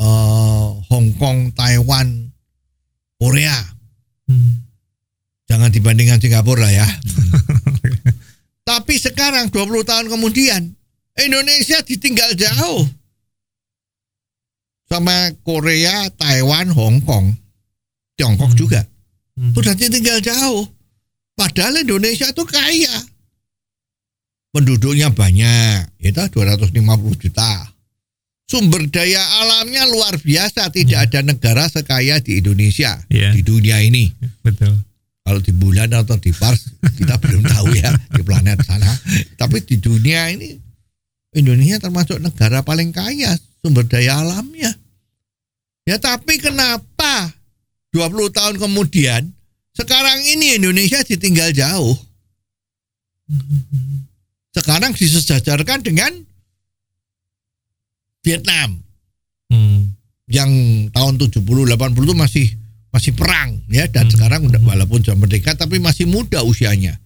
[0.00, 2.32] eh, Hong Kong, Taiwan,
[3.20, 3.52] Korea.
[4.24, 4.64] Hmm.
[5.44, 6.88] Jangan dibandingkan Singapura lah ya.
[8.70, 10.62] Tapi sekarang 20 tahun kemudian
[11.18, 12.86] Indonesia ditinggal jauh
[14.86, 17.34] sama Korea, Taiwan, Hong Kong,
[18.16, 18.58] Tiongkok Hmm.
[18.58, 18.80] juga.
[19.36, 19.52] Hmm.
[19.52, 20.66] Sudah ditinggal jauh.
[21.40, 22.92] Padahal Indonesia itu kaya.
[24.52, 26.76] Penduduknya banyak, itu 250
[27.16, 27.64] juta.
[28.44, 33.30] Sumber daya alamnya luar biasa, tidak ada negara sekaya di Indonesia Iya.
[33.32, 34.10] di dunia ini.
[34.44, 34.74] Betul.
[35.22, 36.66] Kalau di bulan atau di Mars
[36.98, 38.90] kita belum tahu ya di planet sana.
[39.38, 40.58] Tapi di dunia ini
[41.32, 44.74] Indonesia termasuk negara paling kaya sumber daya alamnya.
[45.86, 47.30] Ya tapi kenapa
[47.94, 49.30] 20 tahun kemudian
[49.74, 51.96] sekarang ini Indonesia ditinggal jauh.
[54.50, 56.12] Sekarang disejajarkan dengan
[58.20, 58.82] Vietnam
[59.50, 59.90] Hmm.
[60.30, 60.50] yang
[60.94, 62.46] tahun 70 80 itu masih
[62.90, 64.14] masih perang ya dan Hmm.
[64.14, 66.98] sekarang udah walaupun sudah merdeka tapi masih muda usianya.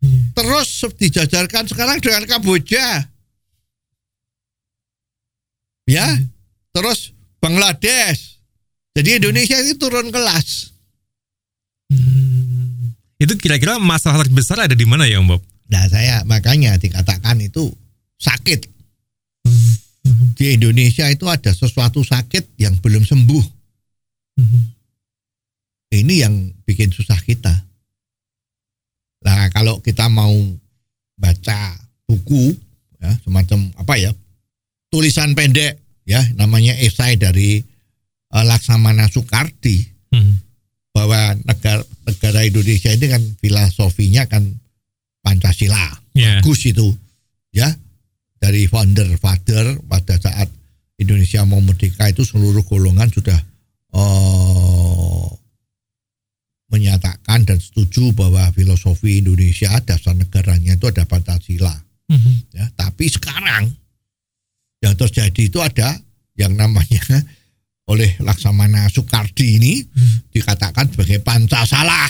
[0.00, 0.32] Hmm.
[0.32, 3.04] Terus dijajarkan sekarang dengan Kamboja.
[5.84, 6.06] Ya.
[6.70, 8.40] Terus Bangladesh.
[8.96, 10.70] Jadi Indonesia ini turun kelas.
[11.90, 12.94] Hmm.
[13.20, 15.42] Itu kira-kira masalah terbesar ada di mana ya, Om Bob?
[15.70, 17.70] Nah, saya makanya dikatakan itu
[18.16, 18.70] sakit.
[20.40, 23.44] di Indonesia itu ada sesuatu sakit yang belum sembuh.
[24.40, 24.60] Mhm.
[26.00, 27.52] Ini yang bikin susah kita.
[29.20, 30.32] Nah, kalau kita mau
[31.20, 31.76] baca
[32.08, 32.56] buku
[33.00, 34.10] ya semacam apa ya
[34.88, 35.76] tulisan pendek
[36.08, 37.60] ya namanya esai dari
[38.32, 39.76] eh, Laksamana Soekardi
[40.10, 40.34] Mhm.
[40.90, 44.42] Bahwa negara negara Indonesia ini kan filosofinya kan
[45.20, 46.42] Pancasila Ya.
[46.42, 46.90] bagus itu
[47.54, 47.70] ya
[48.36, 50.50] dari founder father pada saat
[50.96, 53.38] Indonesia mau merdeka itu seluruh golongan sudah
[53.90, 55.26] eh,
[56.66, 61.74] menyatakan dan setuju bahwa filosofi Indonesia dasar negaranya itu ada Pancasila
[62.10, 62.50] Mhm.
[62.50, 63.70] ya tapi sekarang
[64.82, 65.94] yang terjadi itu ada
[66.34, 66.98] yang namanya
[67.90, 69.74] oleh Laksamana Soekardi ini
[70.28, 72.06] dikatakan sebagai Pancasala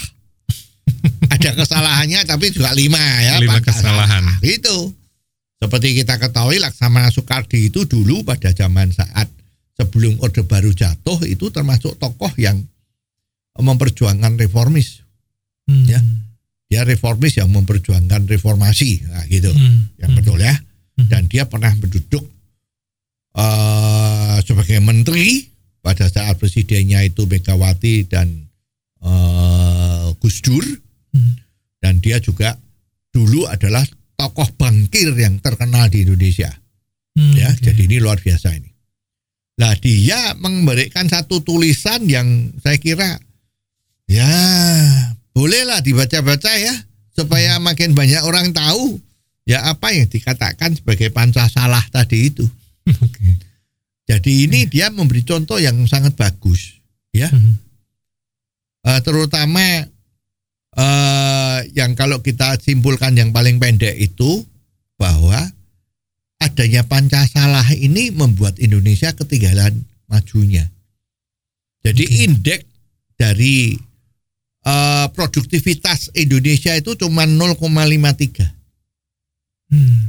[1.34, 4.04] ada kesalahannya tapi juga lima ya Lima Pancasala.
[4.04, 4.24] kesalahan.
[4.42, 4.76] itu
[5.56, 9.28] seperti kita ketahui Laksamana Soekardi itu dulu pada zaman saat
[9.72, 12.60] sebelum Orde Baru jatuh itu termasuk tokoh yang
[13.54, 15.00] memperjuangkan reformis
[15.64, 15.86] Mhm.
[15.86, 16.00] Ya.
[16.66, 19.96] dia reformis yang memperjuangkan reformasi nah, gitu Mhm.
[19.96, 20.52] yang betul ya.
[20.98, 22.26] Dan dia pernah menduduk
[23.32, 25.46] eh sebagai menteri
[25.80, 28.28] pada saat presidennya itu Megawati dan
[29.00, 30.64] eh Gus Dur.
[31.10, 31.34] Hmm.
[31.80, 32.54] Dan dia juga
[33.10, 33.82] dulu adalah
[34.20, 36.52] tokoh bankir yang terkenal di Indonesia.
[37.16, 37.34] Mhm.
[37.34, 37.72] Ya, Oke.
[37.72, 38.70] jadi ini luar biasa ini.
[39.60, 43.20] Nah, dia memberikan satu tulisan yang saya kira
[44.08, 44.28] ya
[45.36, 46.74] bolehlah dibaca-baca ya
[47.12, 48.96] supaya makin banyak orang tahu
[49.44, 52.44] ya apa yang dikatakan sebagai Pancasala tadi itu.
[53.04, 53.49] Oke.
[54.10, 56.82] Jadi ini dia memberi contoh yang sangat bagus
[57.14, 57.54] ya, Mhm.
[58.80, 59.62] Eh, terutama
[60.72, 64.42] eh, yang kalau kita simpulkan yang paling pendek itu
[64.96, 65.36] bahwa
[66.40, 70.66] adanya Pancasala ini membuat Indonesia ketinggalan majunya.
[71.84, 72.16] Jadi Oke.
[72.26, 72.66] indeks
[73.14, 73.76] dari
[74.60, 78.48] eh, produktivitas Indonesia itu cuma 0,53
[79.70, 80.00] Mhm.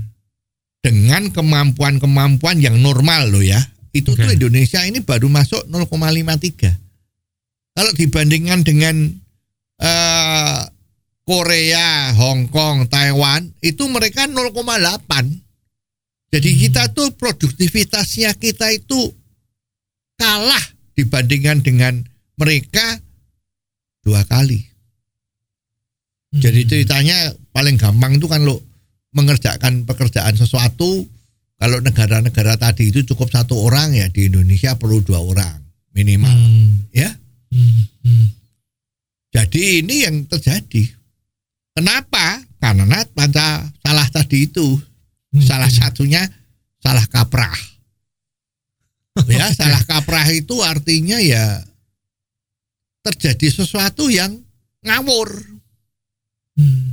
[0.81, 3.59] dengan kemampuan-kemampuan yang normal loh ya.
[3.91, 4.35] Itu tuh Oke.
[4.39, 6.71] Indonesia ini baru masuk 0,53.
[7.71, 8.95] Kalau dibandingkan dengan
[9.81, 10.61] eh,
[11.25, 15.41] Korea, Hong Kong, Taiwan itu mereka 0,8.
[16.31, 16.59] Jadi Hmm.
[16.61, 19.11] kita tuh produktivitasnya kita itu
[20.15, 20.61] kalah
[20.93, 21.93] dibandingkan dengan
[22.37, 23.01] mereka
[24.01, 24.61] dua kali.
[26.31, 26.69] Jadi Mhm.
[26.69, 27.17] ceritanya
[27.51, 28.63] paling gampang itu kan lo
[29.11, 31.03] mengerjakan pekerjaan sesuatu
[31.61, 35.61] kalau negara-negara tadi itu cukup satu orang ya di Indonesia perlu dua orang
[35.93, 36.89] minimal Mhm.
[36.89, 37.13] ya.
[37.53, 37.81] Mhm.
[38.01, 38.27] Mhm.
[39.29, 40.89] Jadi ini yang terjadi.
[41.77, 42.41] Kenapa?
[42.57, 44.73] Karena panca salah tadi itu
[45.37, 45.45] Mhm.
[45.45, 46.25] salah satunya
[46.81, 47.53] salah kaprah.
[49.29, 51.61] Ya, salah kaprah itu artinya ya
[53.05, 54.33] terjadi sesuatu yang
[54.81, 55.29] ngawur.
[56.57, 56.89] Mhm.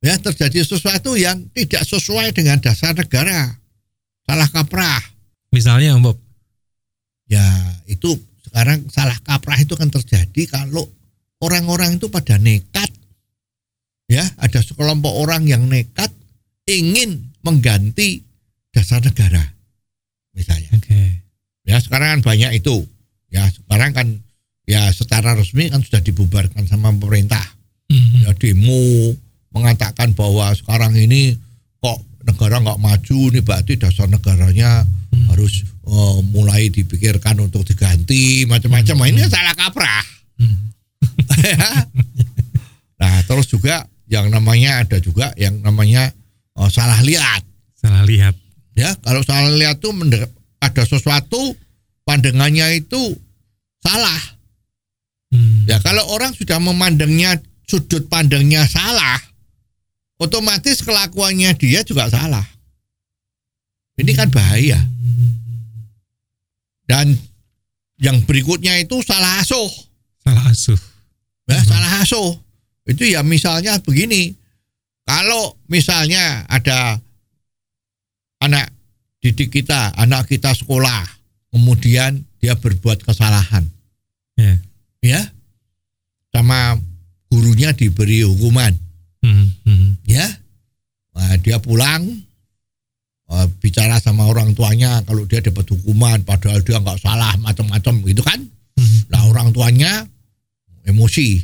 [0.00, 3.59] ya terjadi sesuatu yang tidak sesuai dengan dasar negara
[4.30, 5.02] salah kaprah
[5.50, 6.18] Misalnya Om Bob.
[7.26, 7.42] ya
[7.86, 8.14] itu
[8.46, 10.86] sekarang salah kaprah itu kan terjadi kalau
[11.42, 12.90] orang-orang itu pada nekat
[14.06, 16.10] ya ada sekelompok orang yang nekat
[16.66, 18.22] ingin mengganti
[18.70, 19.42] dasar negara
[20.30, 21.22] misalnya Oke.
[21.66, 22.86] ya sekarang kan banyak itu
[23.30, 24.06] ya sekarang kan
[24.66, 27.42] ya secara resmi kan sudah dibubarkan sama pemerintah
[27.90, 28.22] Mhm.
[28.22, 28.78] ya demo
[29.50, 31.34] mengatakan bahwa sekarang ini
[31.82, 35.26] kok negara nggak maju nih berarti dasar negaranya Hmm.
[35.26, 40.04] harus eh, mulai dipikirkan untuk diganti macam-macam Nah, ini salah kaprah
[40.38, 40.58] Mhm.
[43.00, 46.14] nah terus juga yang namanya ada juga yang namanya
[46.54, 47.42] eh, salah lihat
[47.74, 48.36] Salah lihat.
[48.76, 49.90] ya kalau salah lihat tuh
[50.60, 51.56] ada sesuatu
[52.04, 53.16] pandangannya itu
[53.82, 54.20] salah
[55.30, 55.66] Mhm.
[55.66, 57.34] ya kalau orang sudah memandangnya
[57.66, 59.18] sudut pandangnya salah
[60.20, 62.44] otomatis kelakuannya dia juga salah.
[63.96, 64.76] Ini kan bahaya.
[66.84, 67.16] Dan
[68.00, 69.72] yang berikutnya itu salah asuh.
[70.20, 70.80] Salah asuh.
[71.48, 71.66] ya Mhm.
[71.66, 72.30] salah asuh.
[72.86, 74.36] Itu ya misalnya begini.
[75.08, 77.00] Kalau misalnya ada
[78.38, 78.70] anak
[79.18, 81.02] didik kita anak kita sekolah
[81.50, 83.66] kemudian dia berbuat kesalahan.
[84.38, 84.54] Ya.
[85.02, 85.20] ya.
[86.30, 86.78] Sama
[87.28, 88.89] gurunya diberi hukuman
[89.20, 89.46] Mhm.
[89.66, 89.90] Mhm.
[90.08, 90.26] ya
[91.10, 92.06] Nah, dia pulang
[93.30, 98.22] eh, bicara sama orang tuanya kalau dia dapat hukuman padahal dia nggak salah macam-macam gitu
[98.24, 98.40] kan
[98.80, 99.12] Mhm.
[99.12, 100.08] Nah orang tuanya
[100.88, 101.36] emosi.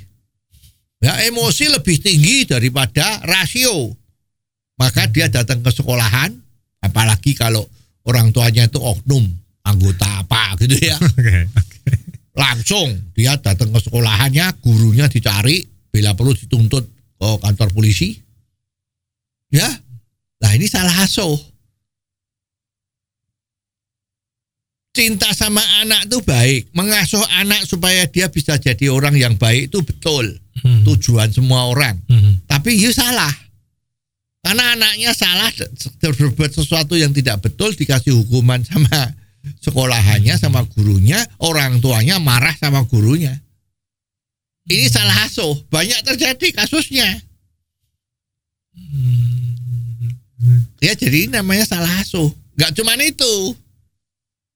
[1.04, 3.92] Ya emosi lebih tinggi daripada rasio.
[4.80, 6.32] Maka dia datang ke sekolahan,
[6.80, 7.64] apalagi kalau
[8.08, 9.24] orang tuanya itu oknum
[9.66, 10.96] anggota apa gitu ya
[12.42, 16.86] langsung dia datang ke sekolahannya gurunya dicari bila perlu dituntut
[17.16, 18.16] ke kantor polisi?
[19.52, 19.66] Ya?
[20.42, 21.38] Nah ini salah asuh.
[24.96, 26.72] Cinta sama anak itu baik.
[26.72, 30.40] Mengasuh anak supaya dia bisa jadi orang yang baik itu betul.
[30.56, 30.88] Hmm.
[30.88, 32.00] tujuan semua orang.
[32.08, 32.40] Hmm.
[32.48, 33.32] tapi you salah.
[34.40, 35.50] Karena anaknya salah
[36.00, 39.12] berbuat sesuatu yang tidak betul dikasih hukuman sama
[39.62, 43.42] sekolahannya sama gurunya orang tuanya marah sama gurunya
[44.66, 47.08] ini salah asuh banyak terjadi kasusnya
[50.78, 53.34] ya jadi namanya salah asuh nggak cuman itu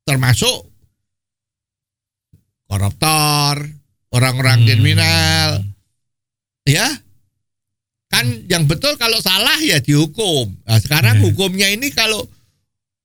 [0.05, 0.67] termasuk
[2.67, 3.67] koruptor
[4.11, 4.67] orang-orang Hmm.
[4.67, 5.51] kriminal
[6.67, 6.87] ya
[8.11, 10.51] kan yang betul kalau salah ya dihukum.
[10.67, 11.31] Nah, sekarang Ya.
[11.31, 12.27] hukumnya ini kalau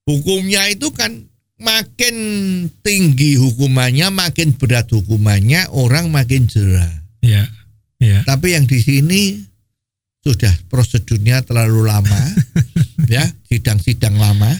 [0.02, 1.30] hukumnya itu kan
[1.62, 2.16] makin
[2.82, 6.90] tinggi hukumannya, makin berat hukumannya, orang makin jerah.
[7.20, 7.44] Ya.
[7.96, 8.20] Ya.
[8.24, 9.40] Tapi yang di sini
[10.20, 12.20] sudah prosedurnya terlalu lama,
[13.12, 14.50] ya sidang-sidang lama.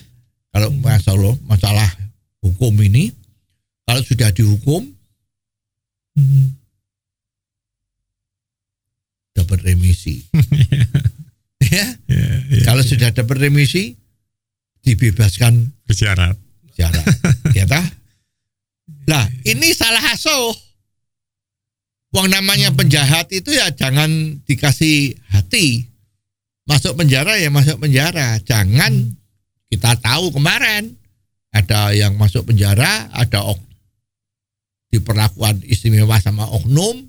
[0.51, 1.89] Kalau masalah masalah
[2.41, 3.13] hukum ini,
[3.85, 4.93] kalau sudah dihukum
[6.17, 6.57] Hmm.
[9.37, 10.25] dapat remisi,
[11.61, 11.85] ya.
[12.09, 12.89] Ya, ya, Kalau ya.
[12.89, 13.93] sudah dapat remisi,
[14.81, 16.41] dibebaskan bersyarat.
[16.73, 17.05] syarat.
[17.59, 17.85] ya tah?
[19.05, 20.57] Lah, ini salah asuh.
[22.15, 25.91] Wong namanya penjahat itu ya jangan dikasih hati.
[26.67, 28.39] Masuk penjara ya masuk penjara.
[28.43, 29.15] Jangan
[29.71, 30.95] kita tahu kemarin
[31.51, 33.59] ada yang masuk penjara, ada ok,
[34.93, 37.07] diperlakukan istimewa sama oknum,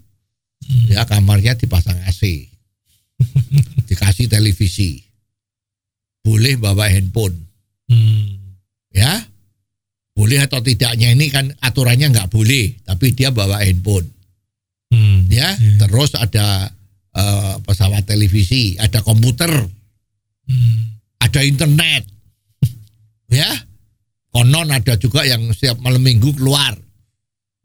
[0.89, 2.49] ya kamarnya dipasang AC.
[3.89, 5.01] Dikasih televisi.
[6.21, 7.47] Boleh bawa handphone
[7.87, 8.59] Hmm.
[8.91, 9.23] ya
[10.11, 14.16] boleh atau tidaknya ini kan aturannya nggak boleh tapi dia bawa handphone Hmm.
[15.37, 15.53] Ya.
[15.53, 15.77] Ya.
[15.85, 16.73] terus ada
[17.13, 19.53] eh, pesawat televisi ada komputer
[20.47, 20.95] Hmm.
[21.19, 22.07] ada internet.
[23.27, 23.51] Ya.
[24.31, 26.71] Konon ada juga yang setiap malam minggu keluar.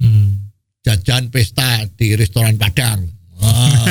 [0.02, 0.50] Hmm.
[0.82, 3.06] jajan pesta di restoran Padang.
[3.38, 3.86] Wah.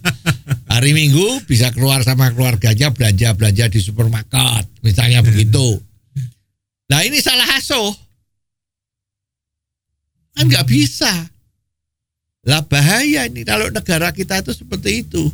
[0.72, 4.64] hari Minggu bisa keluar sama keluarganya belanja belanja di supermarket.
[4.80, 5.76] Misalnya begitu.
[6.88, 7.92] Nah ini salah asuh.
[10.32, 11.12] Kan nggak bisa
[12.46, 15.28] lah bahaya ini kalau negara kita itu seperti itu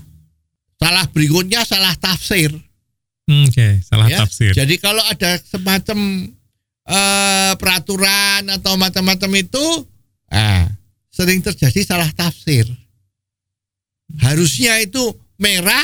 [0.79, 2.51] salah berikutnya salah tafsir
[3.27, 4.23] Hmm, Oke, salah ya.
[4.23, 4.55] tafsir.
[4.55, 6.31] Jadi kalau ada semacam
[6.87, 9.67] eh, peraturan atau macam-macam itu,
[10.31, 10.71] ah,
[11.11, 12.71] sering terjadi salah tafsir.
[14.23, 15.03] Harusnya itu
[15.43, 15.83] merah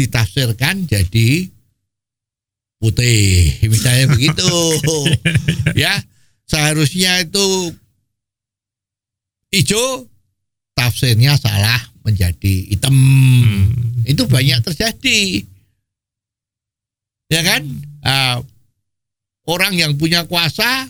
[0.00, 1.52] ditafsirkan jadi
[2.80, 4.48] putih, misalnya begitu.
[5.84, 5.92] ya,
[6.48, 7.76] seharusnya itu
[9.52, 10.08] hijau,
[10.80, 12.96] tafsirnya salah menjadi hitam.
[12.96, 13.68] Hmm.
[14.08, 15.44] Itu banyak terjadi.
[17.28, 17.62] Ya kan?
[18.00, 18.40] Ah,
[19.44, 20.88] orang yang punya kuasa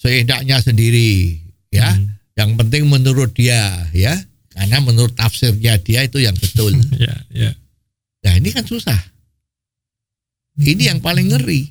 [0.00, 1.36] seenaknya sendiri,
[1.68, 1.92] ya.
[1.92, 2.16] Hmm.
[2.32, 4.16] Yang penting menurut dia, ya.
[4.56, 6.72] Karena menurut tafsirnya dia itu yang betul.
[7.02, 7.50] Ya, ya.
[8.24, 8.96] Nah, ini kan susah.
[10.56, 11.68] Ini yang paling ngeri.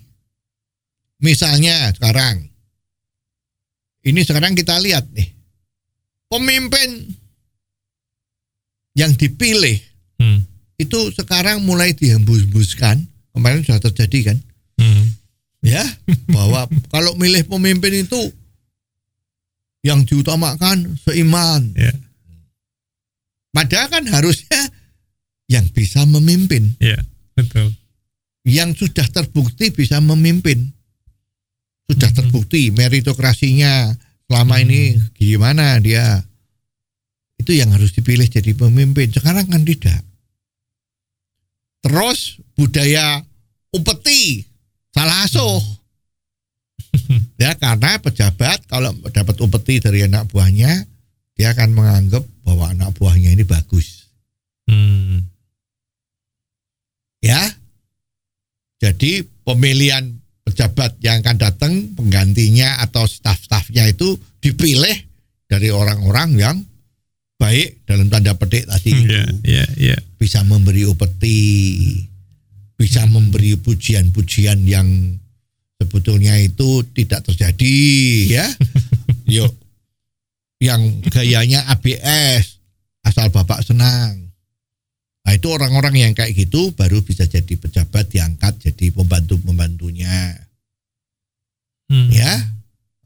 [1.21, 2.51] Misalnya sekarang
[4.01, 5.29] ini sekarang kita lihat nih.
[6.25, 7.20] Pemimpin
[8.93, 9.79] yang dipilih
[10.17, 10.45] Hmm.
[10.77, 13.01] itu sekarang mulai dihembus-hembuskan.
[13.33, 14.37] Kemarin sudah terjadi kan?
[14.77, 15.05] Hmm.
[15.61, 15.81] ya
[16.27, 18.21] bahwa kalau milih pemimpin itu
[19.81, 21.73] yang diutamakan seiman.
[21.73, 21.93] Ya.
[23.51, 24.61] Padahal kan harusnya
[25.49, 27.01] yang bisa memimpin, Ya,
[27.35, 27.75] betul.
[28.47, 30.71] yang sudah terbukti bisa memimpin.
[31.85, 32.17] Sudah Mhm.
[32.17, 33.91] terbukti meritokrasinya
[34.25, 36.23] selama ini gimana dia.
[37.41, 39.09] Itu yang harus dipilih jadi pemimpin.
[39.09, 40.05] Sekarang kan tidak.
[41.81, 43.25] Terus budaya
[43.73, 44.45] upeti
[44.93, 45.63] salah asuh.
[47.41, 50.85] ya karena pejabat kalau dapat upeti dari anak buahnya
[51.33, 54.05] dia akan menganggap bahwa anak buahnya ini bagus.
[54.69, 55.25] Hmm.
[57.25, 57.41] Ya.
[58.81, 65.05] Jadi pemilihan pejabat yang akan datang penggantinya atau staf-stafnya itu dipilih
[65.45, 66.57] dari orang-orang yang
[67.41, 69.09] baik dalam tanda petik tadi itu.
[69.09, 69.97] Ya, ya, ya.
[70.21, 72.05] bisa memberi upeti,
[72.77, 75.17] bisa memberi pujian-pujian yang
[75.81, 77.77] sebetulnya itu tidak terjadi
[78.29, 78.45] ya.
[79.41, 79.49] Yuk.
[80.61, 82.61] Yang gayanya ABS
[83.01, 84.29] asal Bapak senang.
[85.25, 90.37] Nah, itu orang-orang yang kayak gitu baru bisa jadi pejabat diangkat jadi pembantu-pembantunya.
[91.89, 92.13] Hmm.
[92.13, 92.61] ya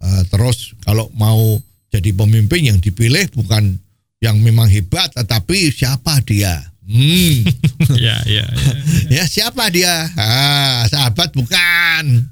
[0.05, 1.57] Eh, terus kalau mau
[1.89, 3.79] jadi pemimpin yang dipilih bukan
[4.25, 6.57] yang memang hebat tetapi siapa dia?
[6.85, 7.45] Hmm.
[7.85, 8.73] Ya, ya, ya.
[9.21, 10.09] ya siapa dia?
[10.17, 12.25] Ah sahabat bukan.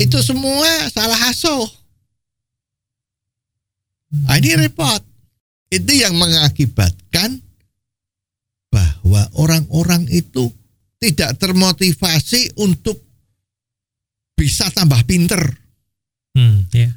[0.00, 1.68] Itu semua salah asuh.
[4.24, 5.04] Nah, ini repot.
[5.68, 7.44] Itu yang mengakibatkan
[8.72, 10.48] bahwa orang-orang itu
[10.96, 13.04] tidak termotivasi untuk
[14.32, 15.42] bisa tambah pinter.
[16.38, 16.94] Hmm, ya.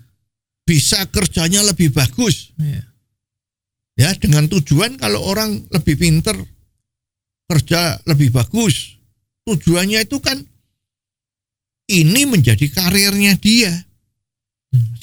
[0.61, 2.53] bisa kerjanya lebih bagus.
[2.61, 2.90] Ya.
[4.01, 6.33] Ya dengan tujuan kalau orang lebih pinter
[7.45, 8.97] kerja lebih bagus
[9.45, 10.41] tujuannya itu kan
[11.91, 13.71] ini menjadi karirnya dia.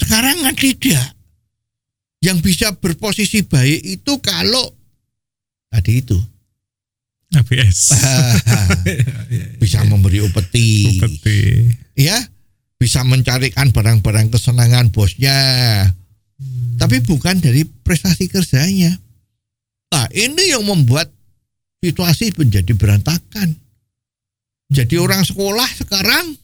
[0.01, 1.13] Sekarang kan tidak
[2.25, 4.73] yang bisa berposisi baik itu kalau
[5.69, 6.17] tadi itu.
[7.29, 7.93] ABS.
[9.63, 10.97] bisa memberi upeti.
[10.97, 11.69] Upeti.
[11.93, 12.17] ya
[12.81, 15.37] bisa mencarikan barang-barang kesenangan bosnya
[16.79, 18.95] tapi bukan dari prestasi kerjanya.
[19.91, 21.11] Nah ini yang membuat
[21.83, 23.59] situasi menjadi berantakan.
[24.71, 26.37] Jadi orang sekolah sekarang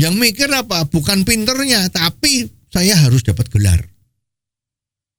[0.00, 0.84] yang mikir apa?
[0.90, 3.80] Bukan pinternya tapi saya harus dapat gelar.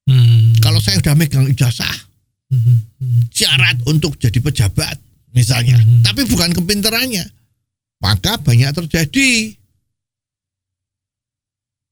[0.01, 0.57] Hmm.
[0.59, 2.09] kalau saya sudah megang ijazah
[2.51, 3.31] Hmm, hmm.
[3.31, 4.99] syarat untuk jadi pejabat
[5.31, 5.79] misalnya.
[5.79, 6.03] Mhm.
[6.03, 7.23] tapi bukan kepinterannya.
[8.03, 9.55] Maka banyak terjadi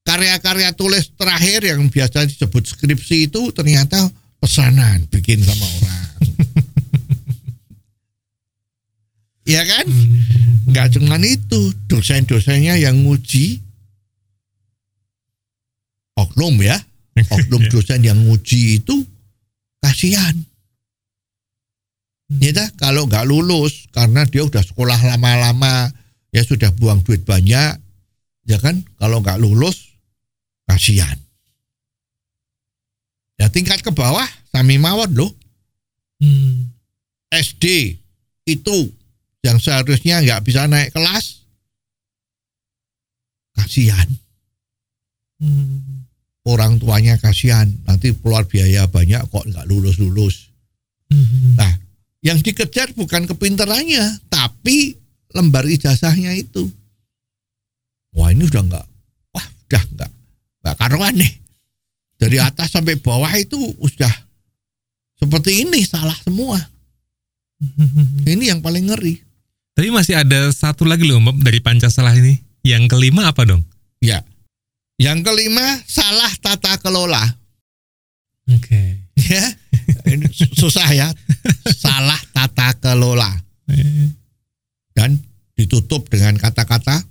[0.07, 6.07] karya-karya tulis terakhir yang biasa disebut skripsi itu ternyata pesanan bikin sama orang.
[9.49, 9.81] Ya kan?
[10.69, 13.57] Nggak cuman itu dosen-dosennya yang nguji.
[16.13, 16.77] Oknum ya
[17.27, 19.03] oknum dosen yang nguji itu
[19.83, 20.35] kasihan.
[22.37, 25.89] Ya dah, kalau nggak lulus karena dia udah sekolah lama-lama
[26.29, 27.73] ya sudah buang duit banyak
[28.45, 28.85] ya kan?
[29.01, 29.88] Kalau nggak lulus
[30.69, 31.17] kasihan
[33.35, 35.31] ya tingkat ke bawah sami mawon loh
[36.19, 36.67] Hmm.
[37.31, 37.95] SD
[38.43, 38.77] itu
[39.39, 41.47] yang seharusnya nggak bisa naik kelas
[43.55, 44.07] kasihan
[45.39, 46.03] Hmm.
[46.43, 50.51] orang tuanya kasihan nanti keluar biaya banyak kok nggak lulus lulus
[51.09, 51.57] Hmm.
[51.57, 51.73] Nah,
[52.21, 54.93] yang dikejar bukan kepintarannya, tapi
[55.33, 56.69] lembar ijazahnya itu.
[58.13, 58.85] Wah ini udah nggak,
[59.33, 60.11] wah udah nggak,
[60.69, 61.33] nggak karuan nih.
[62.19, 64.11] Dari atas sampai bawah itu sudah
[65.17, 66.61] seperti ini salah semua.
[68.29, 69.19] Ini yang paling ngeri.
[69.75, 72.39] Tapi masih ada satu lagi loh Mbak, dari Pancasila ini.
[72.63, 73.63] Yang kelima apa dong?
[73.99, 74.23] Ya.
[74.99, 77.23] Yang kelima salah tata kelola.
[78.53, 79.09] Oke.
[79.29, 79.43] Ya,
[80.07, 81.11] ini su- susah ya.
[81.75, 83.27] Salah tata kelola.
[84.95, 85.19] Dan
[85.59, 87.03] ditutup dengan kata-kata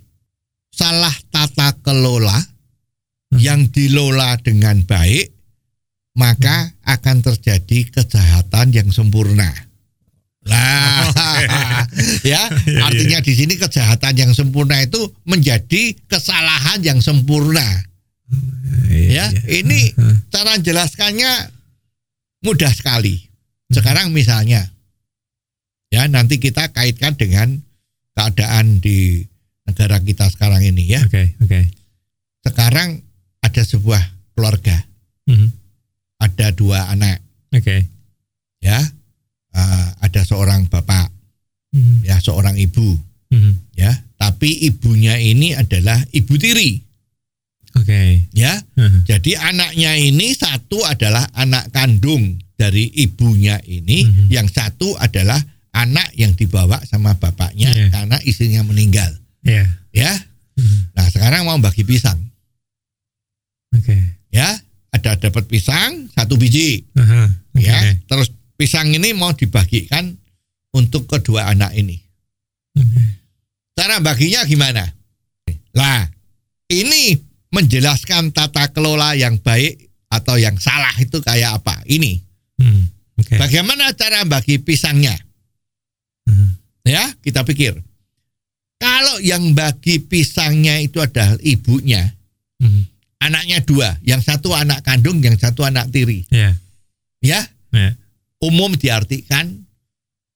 [0.72, 2.32] salah tata kelola
[3.28, 3.38] Hmm.
[3.38, 5.36] yang dilola dengan baik
[6.18, 9.46] maka akan terjadi kejahatan yang sempurna.
[10.48, 11.06] Nah,
[12.32, 12.42] ya
[12.82, 14.98] artinya di sini kejahatan yang sempurna itu
[15.28, 17.62] menjadi kesalahan yang sempurna.
[18.88, 19.62] Ya, iya, iya.
[19.62, 20.24] ini Hmm.
[20.32, 21.52] cara jelaskannya
[22.42, 23.28] mudah sekali.
[23.68, 24.64] Sekarang misalnya,
[25.92, 27.60] ya nanti kita kaitkan dengan
[28.16, 29.22] keadaan di
[29.68, 31.04] negara kita sekarang ini ya.
[31.04, 31.60] Oke, oke.
[32.42, 33.04] Sekarang
[33.48, 34.02] ada sebuah
[34.36, 34.76] keluarga,
[35.24, 35.48] Hmm.
[36.20, 37.88] ada dua anak, Oke.
[38.60, 38.78] ya,
[39.48, 41.08] Eh, ada seorang bapak,
[41.74, 42.04] Hmm.
[42.06, 42.94] ya seorang ibu,
[43.32, 43.58] Hmm.
[43.74, 43.90] ya.
[44.14, 46.78] Tapi ibunya ini adalah ibu tiri,
[47.74, 48.28] Oke.
[48.36, 48.54] ya.
[48.76, 49.02] Hmm.
[49.02, 54.26] Jadi anaknya ini satu adalah anak kandung dari ibunya ini, Mhm.
[54.30, 55.40] yang satu adalah
[55.74, 57.88] anak yang dibawa sama bapaknya Iya.
[57.90, 59.10] karena istrinya meninggal,
[59.42, 59.64] Ya.
[59.90, 60.12] ya.
[60.54, 60.92] Hmm.
[60.94, 62.20] Nah sekarang mau bagi pisang,
[63.76, 63.96] Oke.
[64.30, 64.48] ya.
[64.88, 67.60] Ada dapat pisang satu biji, Aha, Oke.
[67.60, 67.76] ya.
[68.08, 70.16] Terus pisang ini mau dibagikan
[70.72, 72.00] untuk kedua anak ini.
[72.72, 73.04] Oke.
[73.76, 74.88] Cara baginya gimana?
[75.76, 76.08] Lah,
[76.72, 77.14] ini
[77.52, 79.76] menjelaskan tata kelola yang baik
[80.08, 81.84] atau yang salah itu kayak apa?
[81.84, 82.16] Ini.
[82.56, 82.88] Hmm.
[83.20, 83.36] Oke.
[83.36, 85.14] Bagaimana cara bagi pisangnya?
[86.24, 86.56] Hmm.
[86.82, 87.76] Ya, kita pikir.
[88.80, 92.16] Kalau yang bagi pisangnya itu adalah ibunya,
[92.58, 92.82] Hmm.
[93.18, 96.26] Anaknya dua, yang satu anak kandung, yang satu anak tiri.
[96.30, 96.54] Ya.
[97.18, 97.42] Ya,
[97.74, 97.98] Ya.
[98.38, 99.66] umum diartikan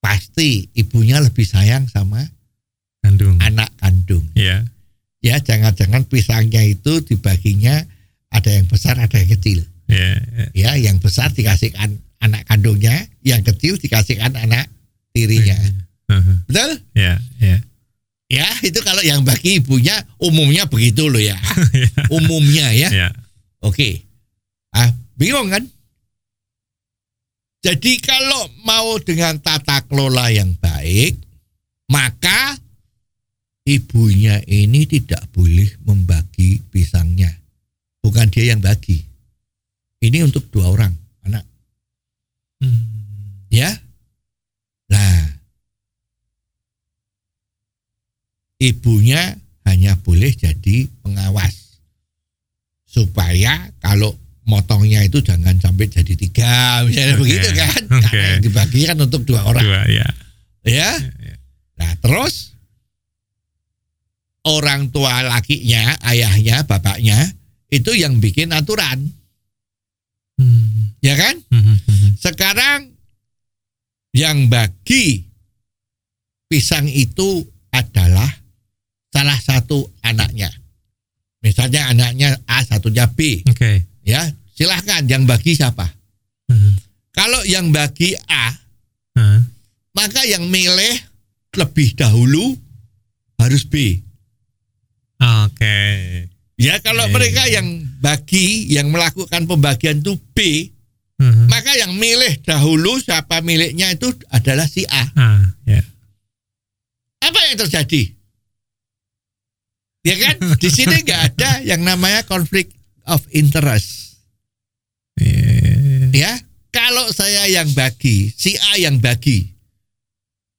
[0.03, 2.26] pasti ibunya lebih sayang sama
[3.03, 3.39] Kandung.
[3.39, 4.26] anak kandung.
[4.35, 4.66] Ya.
[5.22, 7.87] Ya, jangan-jangan pisangnya itu dibaginya
[8.35, 9.62] ada yang besar, ada yang kecil.
[9.87, 10.18] Ya.
[10.18, 10.47] ya.
[10.51, 14.66] Ya, yang besar dikasihkan anak kandungnya, yang kecil dikasihkan anak
[15.14, 15.55] tirinya.
[16.11, 16.33] Aha.
[16.51, 16.70] Betul?
[16.99, 17.22] Ya.
[17.39, 17.62] Ya.
[18.33, 18.49] Ya.
[18.64, 21.37] itu kalau yang bagi ibunya umumnya begitu loh ya.
[22.09, 22.89] umumnya ya.
[22.89, 23.09] Ya.
[23.61, 24.01] Oke.
[24.72, 25.68] Ah, bingung kan?
[27.62, 31.14] Jadi kalau mau dengan tata kelola yang baik,
[31.87, 32.59] maka
[33.62, 37.30] ibunya ini tidak boleh membagi pisangnya.
[38.03, 38.99] Bukan dia yang bagi.
[40.03, 40.91] Ini untuk dua orang
[41.22, 41.47] anak,
[42.59, 42.83] Hmm.
[43.47, 43.70] ya.
[44.91, 45.32] Nah,
[48.63, 49.35] ibunya
[49.67, 51.83] hanya boleh jadi pengawas
[52.87, 58.03] supaya kalau motongnya itu jangan sampai jadi tiga misalnya Oke, begitu kan oke.
[58.07, 60.09] karena yang dibagi kan untuk dua orang Dua, ya.
[60.63, 60.91] ya
[61.75, 62.55] nah terus
[64.43, 67.19] orang tua lakinya ayahnya bapaknya
[67.71, 69.11] itu yang bikin aturan
[70.33, 70.97] Hmm.
[71.05, 72.11] ya kan Hmm, hmm, hmm.
[72.19, 72.89] sekarang
[74.11, 75.29] yang bagi
[76.49, 78.27] pisang itu adalah
[79.13, 80.49] salah satu anaknya.
[81.45, 83.45] Misalnya anaknya A, satunya B.
[83.45, 83.85] Oke.
[84.03, 84.25] Ya,
[84.57, 85.85] silahkan yang bagi siapa?
[86.49, 86.75] Hmm.
[87.13, 88.57] Kalau yang bagi A,
[89.13, 89.45] Ah.
[89.93, 90.97] maka yang milih
[91.53, 92.57] lebih dahulu
[93.37, 94.01] harus B.
[95.21, 95.77] Oke.
[96.57, 97.13] Ya, kalau Oke.
[97.13, 97.67] mereka yang
[98.01, 100.71] bagi, yang melakukan pembagian itu B,
[101.21, 101.47] Hmm.
[101.47, 105.05] maka yang milih dahulu siapa miliknya itu adalah si A.
[105.15, 105.83] Ah, ya.
[107.23, 108.11] apa yang terjadi?
[110.03, 110.37] Ya kan?
[110.59, 112.71] Di sini nggak ada yang namanya konflik
[113.07, 114.19] of interest.
[115.19, 116.29] Eh, Ya,
[116.69, 119.49] kalau saya yang bagi, si A yang bagi,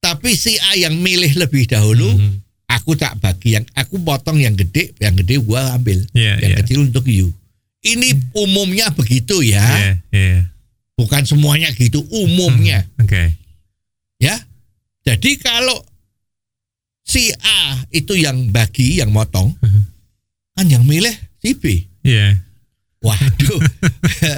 [0.02, 2.42] tapi si A yang milih lebih dahulu, hmm.
[2.66, 6.58] aku tak bagi yang aku potong yang gede, yang gede gua ambil, Iya, yang iya.
[6.58, 7.30] kecil untuk you.
[7.86, 10.40] Ini umumnya begitu ya, Iya, iya.
[10.98, 12.82] bukan semuanya gitu, umumnya.
[12.98, 13.30] Oke.
[14.18, 14.34] ya.
[15.04, 15.84] Jadi kalau
[17.04, 19.82] si A itu yang bagi, yang motong, Mhm.
[20.56, 21.84] kan yang milih si B.
[22.02, 22.40] Iya.
[23.04, 23.60] Waduh.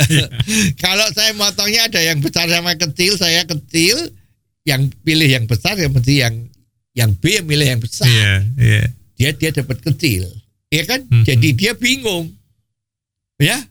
[0.83, 4.11] kalau saya motongnya ada yang besar sama kecil, saya kecil,
[4.67, 6.35] yang pilih yang besar, yang mesti yang
[6.91, 8.11] yang B yang milih yang besar.
[8.11, 8.83] Iya, iya.
[9.17, 10.27] Dia dia dapat kecil,
[10.69, 11.07] ya kan?
[11.07, 11.23] Mhm.
[11.23, 12.35] Jadi dia bingung,
[13.39, 13.63] ya.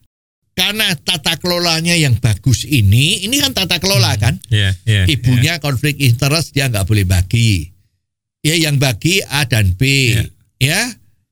[0.56, 4.40] Karena tata kelolanya yang bagus ini, ini kan tata kelola kan?
[4.48, 5.04] Iya, iya.
[5.12, 7.75] ibunya konflik interest dia nggak boleh bagi.
[8.46, 10.14] Ya yang bagi A dan B.
[10.14, 10.24] Ya.
[10.56, 10.82] Ya,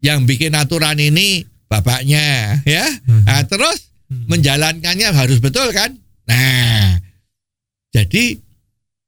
[0.02, 2.84] yang bikin aturan ini bapaknya, ya.
[3.06, 3.24] Mhm.
[3.24, 4.26] Nah, terus Hmm.
[4.30, 5.96] menjalankannya harus betul kan?
[6.26, 7.00] Nah,
[7.90, 8.38] jadi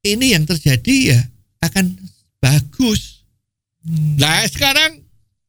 [0.02, 1.20] ini yang terjadi ya
[1.62, 1.94] akan
[2.40, 3.26] bagus.
[3.86, 4.18] Hmm.
[4.18, 5.02] Nah, sekarang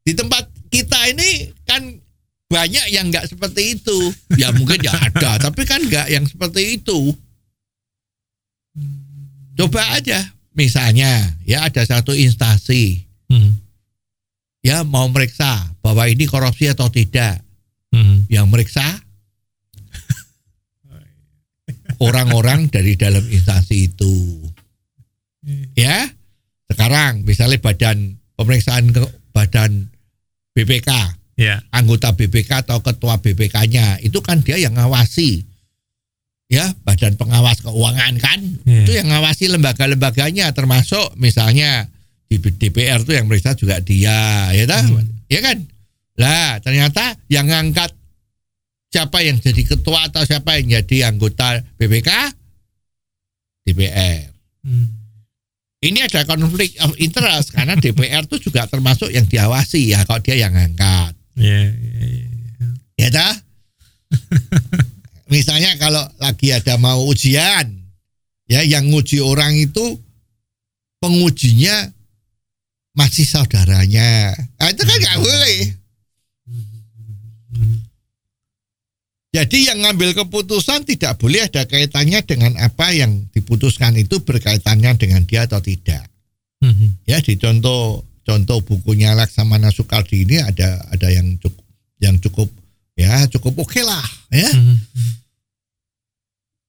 [0.03, 1.89] di tempat kita ini kan
[2.47, 3.99] banyak yang nggak seperti itu.
[4.37, 7.17] Ya mungkin ya ada, tapi kan nggak yang seperti itu.
[9.57, 10.21] Coba aja,
[10.57, 13.59] misalnya ya ada satu instansi Hmm.
[14.63, 17.43] ya mau meriksa bahwa ini korupsi atau tidak.
[17.91, 18.23] Hmm.
[18.31, 18.87] Yang meriksa
[22.07, 24.15] orang-orang dari dalam instansi itu.
[25.75, 26.07] Ya,
[26.67, 29.91] sekarang misalnya badan pemeriksaan ke badan
[30.55, 30.91] BPK,
[31.37, 31.63] Ya.
[31.71, 35.47] anggota BPK atau ketua BPK-nya itu kan dia yang ngawasi.
[36.47, 38.87] Ya, badan pengawas keuangan kan Iya.
[38.87, 41.91] itu yang ngawasi lembaga-lembaganya termasuk misalnya
[42.31, 44.87] di DPR tuh yang meriksa juga dia, ya tak?
[44.87, 45.03] Hmm.
[45.27, 45.67] Ya kan?
[46.19, 47.91] Lah, ternyata yang ngangkat
[48.95, 52.11] siapa yang jadi ketua atau siapa yang jadi anggota BPK
[53.67, 54.31] DPR.
[54.63, 54.87] Hmm.
[55.83, 60.39] Ini ada konflik of interest karena DPR tuh juga termasuk yang diawasi ya kalau dia
[60.39, 61.13] yang ngangkat.
[61.37, 62.27] Iya, iya, iya.
[62.97, 63.35] Ya dah.
[65.27, 67.67] Misalnya kalau lagi ada mau ujian,
[68.47, 69.99] ya yang nguji orang itu
[71.03, 71.91] pengujinya
[72.95, 74.33] masih saudaranya.
[74.57, 75.59] Nah, itu kan nggak boleh.
[79.37, 85.29] Jadi yang ngambil keputusan tidak boleh ada kaitannya dengan apa yang diputuskan itu berkaitannya dengan
[85.29, 86.09] dia atau tidak.
[86.65, 86.97] Hmm.
[87.05, 91.61] Ya di contoh contoh bukunya Laksamana Soekardi ini ada ada yang cukup
[92.01, 92.49] yang cukup
[92.97, 94.49] ya cukup oke lah ya.
[94.51, 94.81] Hmm.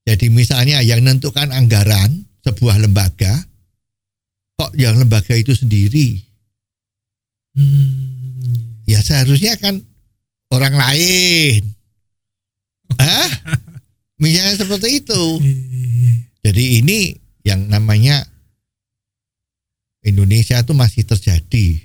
[0.08, 3.44] Jadi misalnya yang menentukan anggaran sebuah lembaga
[4.56, 6.24] kok yang lembaga itu sendiri
[7.58, 8.86] Hmm.
[8.86, 9.82] ya seharusnya kan
[10.54, 11.74] orang lain.
[13.02, 13.30] Hah?
[14.22, 15.24] Misalnya seperti itu.
[16.46, 18.22] Jadi ini yang namanya
[20.06, 21.82] Indonesia itu masih terjadi.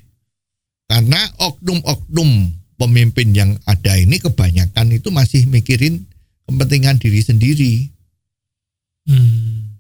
[0.93, 6.03] Karena oknum-oknum pemimpin yang ada ini kebanyakan itu masih mikirin
[6.51, 7.73] kepentingan diri sendiri.
[9.07, 9.79] Hmm.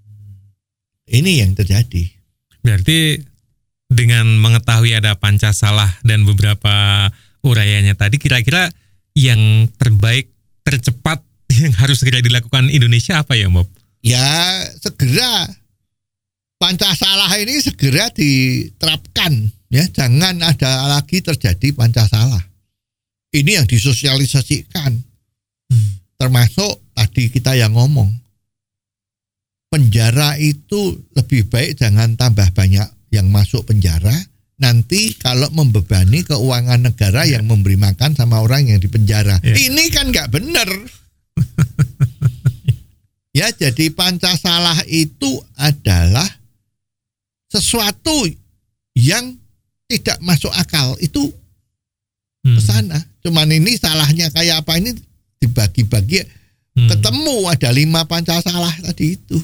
[1.11, 2.07] Ini yang terjadi.
[2.63, 3.19] Berarti
[3.91, 7.11] dengan mengetahui ada Pancasala dan beberapa
[7.43, 8.71] urayanya tadi, kira-kira
[9.19, 10.31] yang terbaik,
[10.63, 11.21] tercepat
[11.61, 13.67] yang harus segera dilakukan Indonesia apa ya, Bob?
[14.03, 15.47] Ya segera
[16.59, 22.52] Pancasala ini segera diterapkan ya, jangan ada lagi terjadi Pancasala.
[23.33, 24.93] Ini yang disosialisasikan.
[26.21, 28.13] Termasuk tadi kita yang ngomong.
[29.73, 34.13] Penjara itu lebih baik jangan tambah banyak yang masuk penjara.
[34.61, 39.41] Nanti kalau membebani keuangan negara yang memberi makan sama orang yang di penjara.
[39.41, 39.57] Ya.
[39.57, 40.69] Ini kan nggak benar.
[43.39, 46.29] ya jadi Pancasala itu adalah
[47.49, 48.29] sesuatu
[48.93, 49.41] yang
[49.89, 51.01] tidak masuk akal.
[51.01, 51.33] Itu
[52.43, 52.59] Hmm.
[52.59, 52.99] ke sana.
[53.23, 54.93] Cuman ini salahnya kayak apa ini
[55.39, 56.43] dibagi-bagi
[56.73, 56.89] Hmm.
[56.89, 59.37] ketemu ada lima Pancasala tadi itu.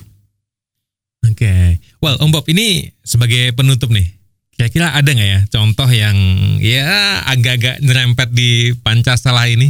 [1.28, 4.08] Oke, well Om Bob ini sebagai penutup nih,
[4.56, 6.16] kira-kira ada nggak ya contoh yang
[6.56, 9.68] ya agak-agak nyerempet di Pancasala ini?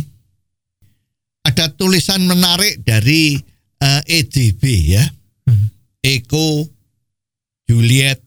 [1.42, 3.34] Ada tulisan menarik dari
[3.82, 4.62] eh, EJB
[4.94, 5.02] ya.
[5.50, 5.66] Hmm.
[5.98, 6.62] Eko
[7.66, 8.22] Juliet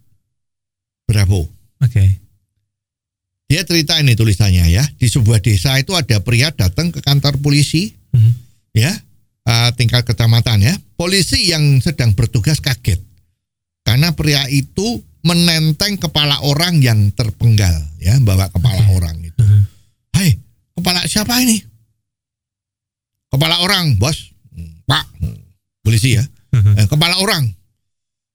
[1.08, 1.48] Bravo.
[1.80, 2.20] Oke,
[3.52, 4.80] Dia cerita ini tulisannya ya.
[4.96, 8.32] Di sebuah desa itu ada pria datang ke kantor polisi Hmm.
[8.76, 8.92] ya
[9.48, 10.72] eh, tingkat kecamatan ya.
[10.96, 13.04] Polisi yang sedang bertugas kaget
[13.84, 18.94] karena pria itu menenteng kepala orang yang terpenggal ya, bawa kepala Oke.
[18.96, 19.44] orang itu.
[19.44, 19.64] Hmm.
[20.16, 20.40] Hai,
[20.74, 21.60] kepala siapa ini?
[23.32, 24.32] Kepala orang, bos.
[24.52, 25.40] Hmm, Pak, Hmm,
[25.86, 26.24] polisi ya.
[26.52, 26.74] Hmm.
[26.76, 27.48] Eh, kepala orang.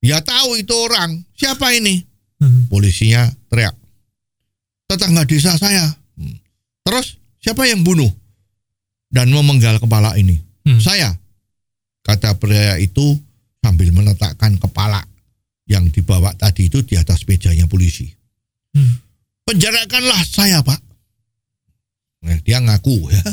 [0.00, 1.24] Ya tahu itu orang.
[1.36, 2.06] Siapa ini?
[2.38, 2.68] Hmm.
[2.70, 3.74] Polisinya teriak.
[4.86, 5.82] Tetangga desa saya.
[6.16, 6.38] Hmm.
[6.86, 8.08] Terus siapa yang bunuh
[9.10, 10.38] dan memenggal kepala ini?
[10.66, 10.78] Hmm.
[10.78, 11.10] Saya.
[12.06, 13.18] Kata pria itu
[13.58, 15.02] sambil meletakkan kepala
[15.66, 18.06] yang dibawa tadi itu di atas mejanya polisi.
[18.70, 19.02] Hmm.
[19.46, 20.80] Penjarakanlah saya, Pak.
[22.26, 23.22] Nah, dia ngaku ya.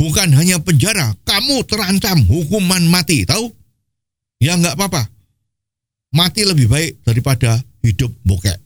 [0.00, 3.48] Bukan hanya penjara, kamu terancam hukuman mati, tahu?
[4.42, 5.08] Ya nggak apa-apa.
[6.12, 8.63] Mati lebih baik daripada hidup bokek.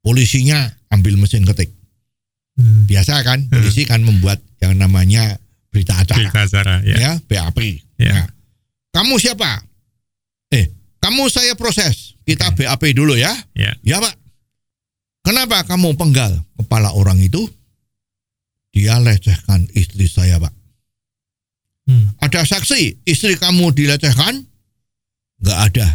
[0.00, 0.56] Polisinya
[0.88, 1.76] ambil mesin ketik.
[2.56, 2.88] Hmm.
[2.88, 5.36] Biasa kan, polisi kan membuat yang namanya
[5.72, 6.28] berita acara.
[6.28, 6.96] Berita acara ya.
[6.96, 7.58] ya, BAP.
[8.00, 8.12] Ya.
[8.12, 8.26] Nah,
[8.96, 9.64] kamu siapa?
[10.52, 10.68] Eh,
[11.00, 12.16] kamu saya proses.
[12.24, 13.32] Kita BAP dulu ya.
[13.56, 13.76] Ya.
[13.84, 14.16] Ya, Pak.
[15.20, 17.44] Kenapa kamu penggal kepala orang itu?
[18.72, 20.52] Dia lecehkan istri saya, Pak.
[21.88, 22.12] Hmm.
[22.22, 24.46] Ada saksi istri kamu dilecehkan?
[25.40, 25.88] Nggak ada.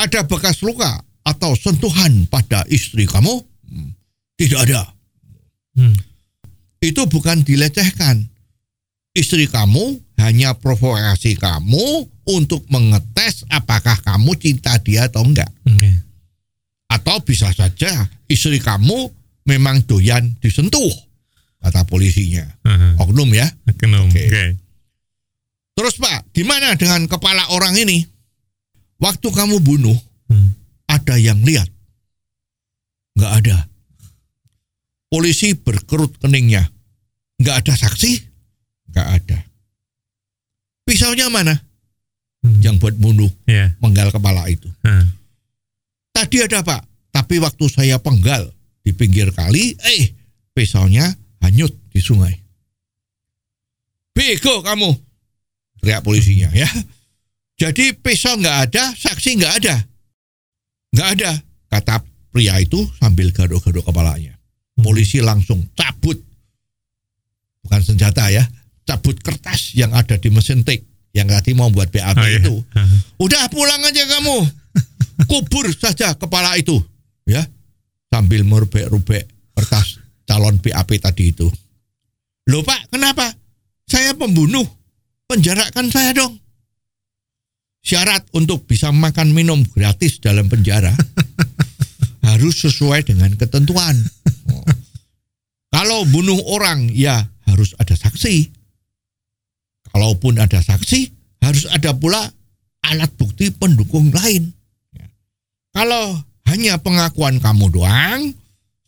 [0.00, 3.40] Ada bekas luka atau sentuhan pada istri kamu?
[3.68, 3.90] Hmm,
[4.36, 4.82] Tidak ada.
[5.76, 5.94] Hmm.
[6.80, 8.24] Itu bukan dilecehkan.
[9.10, 15.50] Istri kamu hanya provokasi kamu untuk mengetes apakah kamu cinta dia atau enggak.
[15.66, 15.90] Oke.
[16.86, 17.90] Atau bisa saja
[18.26, 19.10] istri kamu
[19.46, 20.90] memang doyan disentuh,
[21.58, 22.46] kata polisinya.
[22.62, 22.96] Hmm.
[23.02, 23.50] Oknum ya.
[23.66, 23.86] Oke.
[23.86, 24.22] Oke.
[24.30, 24.44] Oke.
[25.74, 28.04] Terus Pak, gimana dengan kepala orang ini?
[29.00, 29.96] Waktu kamu bunuh,
[30.30, 30.54] Hmm.
[31.00, 31.66] Ada yang lihat?
[33.16, 33.56] Nggak ada.
[35.10, 36.68] Polisi berkerut keningnya.
[37.40, 38.12] Nggak ada saksi?
[38.92, 39.38] Nggak ada.
[40.86, 41.56] Pisaunya mana?
[42.40, 42.60] Hmm.
[42.60, 43.74] Yang buat bunuh, Ya.
[43.80, 44.68] menggal kepala itu.
[44.80, 45.12] Hmm.
[46.12, 48.48] Tadi ada Pak, tapi waktu saya penggal
[48.80, 50.12] di pinggir kali, eh
[50.56, 51.04] pisaunya
[51.40, 52.34] hanyut di sungai.
[54.16, 54.90] Bego kamu,
[55.80, 56.68] teriak polisinya ya.
[57.60, 59.76] Jadi pisau nggak ada, saksi nggak ada,
[60.90, 61.30] nggak ada,
[61.68, 64.34] kata pria itu sambil garuk-garuk kepalanya.
[64.74, 66.16] Polisi langsung cabut,
[67.62, 68.42] bukan senjata ya,
[68.82, 72.38] cabut kertas yang ada di mesin tik yang tadi mau buat BAP Oh, iya.
[72.38, 72.54] itu.
[72.72, 72.98] Hmm.
[73.18, 74.36] Udah pulang aja kamu.
[75.26, 76.78] Kubur saja kepala itu.
[77.26, 77.44] Ya.
[78.08, 81.50] Sambil merubek-rubek kertas calon BAP tadi itu.
[82.48, 83.26] Loh Pak, kenapa?
[83.84, 84.64] Saya pembunuh.
[85.26, 86.38] Penjarakan saya dong.
[87.80, 90.92] Syarat untuk bisa makan minum gratis dalam penjara
[92.28, 93.96] harus sesuai dengan ketentuan.
[94.52, 94.64] Oh.
[95.74, 98.52] Kalau bunuh orang ya harus ada saksi.
[99.90, 101.10] Kalaupun ada saksi,
[101.42, 102.22] harus ada pula
[102.86, 104.54] alat bukti pendukung lain.
[104.94, 105.10] Ya.
[105.74, 106.14] Kalau
[106.46, 108.30] hanya pengakuan kamu doang,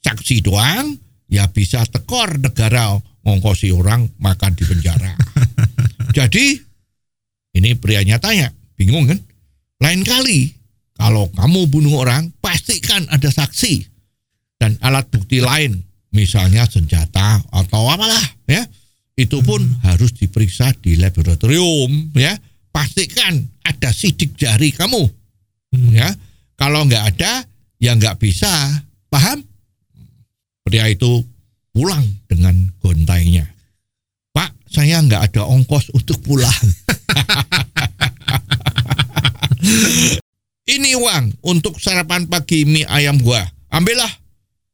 [0.02, 0.94] saksi doang,
[1.26, 2.94] ya bisa tekor negara
[3.26, 5.14] ngongkosi orang makan di penjara.
[6.16, 6.58] Jadi,
[7.58, 8.50] ini prianya tanya,
[8.82, 9.18] bingung kan?
[9.78, 10.50] Lain kali,
[10.98, 13.82] kalau kamu bunuh orang, pastikan ada saksi
[14.58, 15.82] dan alat bukti lain,
[16.14, 18.62] misalnya senjata atau apalah, ya.
[19.14, 22.34] Itu pun harus diperiksa di laboratorium, ya.
[22.72, 25.02] Pastikan ada sidik jari kamu.
[25.72, 25.90] Hmm.
[25.92, 26.08] Ya,
[26.56, 27.44] kalau nggak ada,
[27.78, 28.50] ya nggak bisa.
[29.12, 29.44] Paham?
[30.62, 31.20] Pria itu
[31.74, 33.44] pulang dengan gontainya.
[34.32, 36.54] Pak, saya nggak ada ongkos untuk pulang.
[40.74, 43.42] Ini uang untuk sarapan pagi mie ayam gua.
[43.72, 44.10] Ambillah,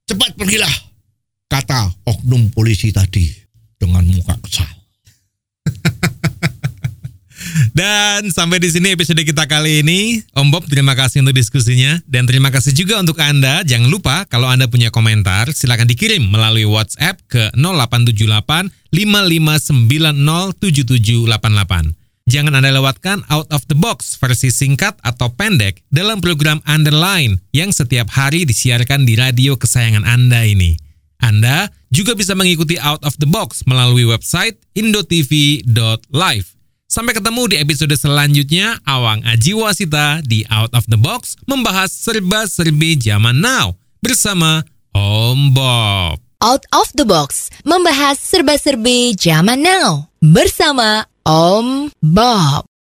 [0.08, 0.72] cepat pergilah.
[1.48, 3.24] Kata oknum polisi tadi
[3.80, 4.68] dengan muka kesal.
[7.78, 10.20] Dan sampai di sini episode kita kali ini.
[10.36, 13.64] Om Bob terima kasih untuk diskusinya dan terima kasih juga untuk Anda.
[13.64, 21.97] Jangan lupa kalau Anda punya komentar silakan dikirim melalui WhatsApp ke 0878 5590 7788.
[22.28, 27.72] Jangan Anda lewatkan out of the box versi singkat atau pendek dalam program Underline yang
[27.72, 30.76] setiap hari disiarkan di radio kesayangan Anda ini.
[31.24, 36.46] Anda juga bisa mengikuti out of the box melalui website indotv.live.
[36.84, 43.00] Sampai ketemu di episode selanjutnya, Awang Aji Wasita di Out of the Box membahas serba-serbi
[43.00, 43.72] zaman now
[44.04, 46.20] bersama Om Bob.
[46.44, 52.68] Out of the Box membahas serba-serbi zaman now bersama Om Bob.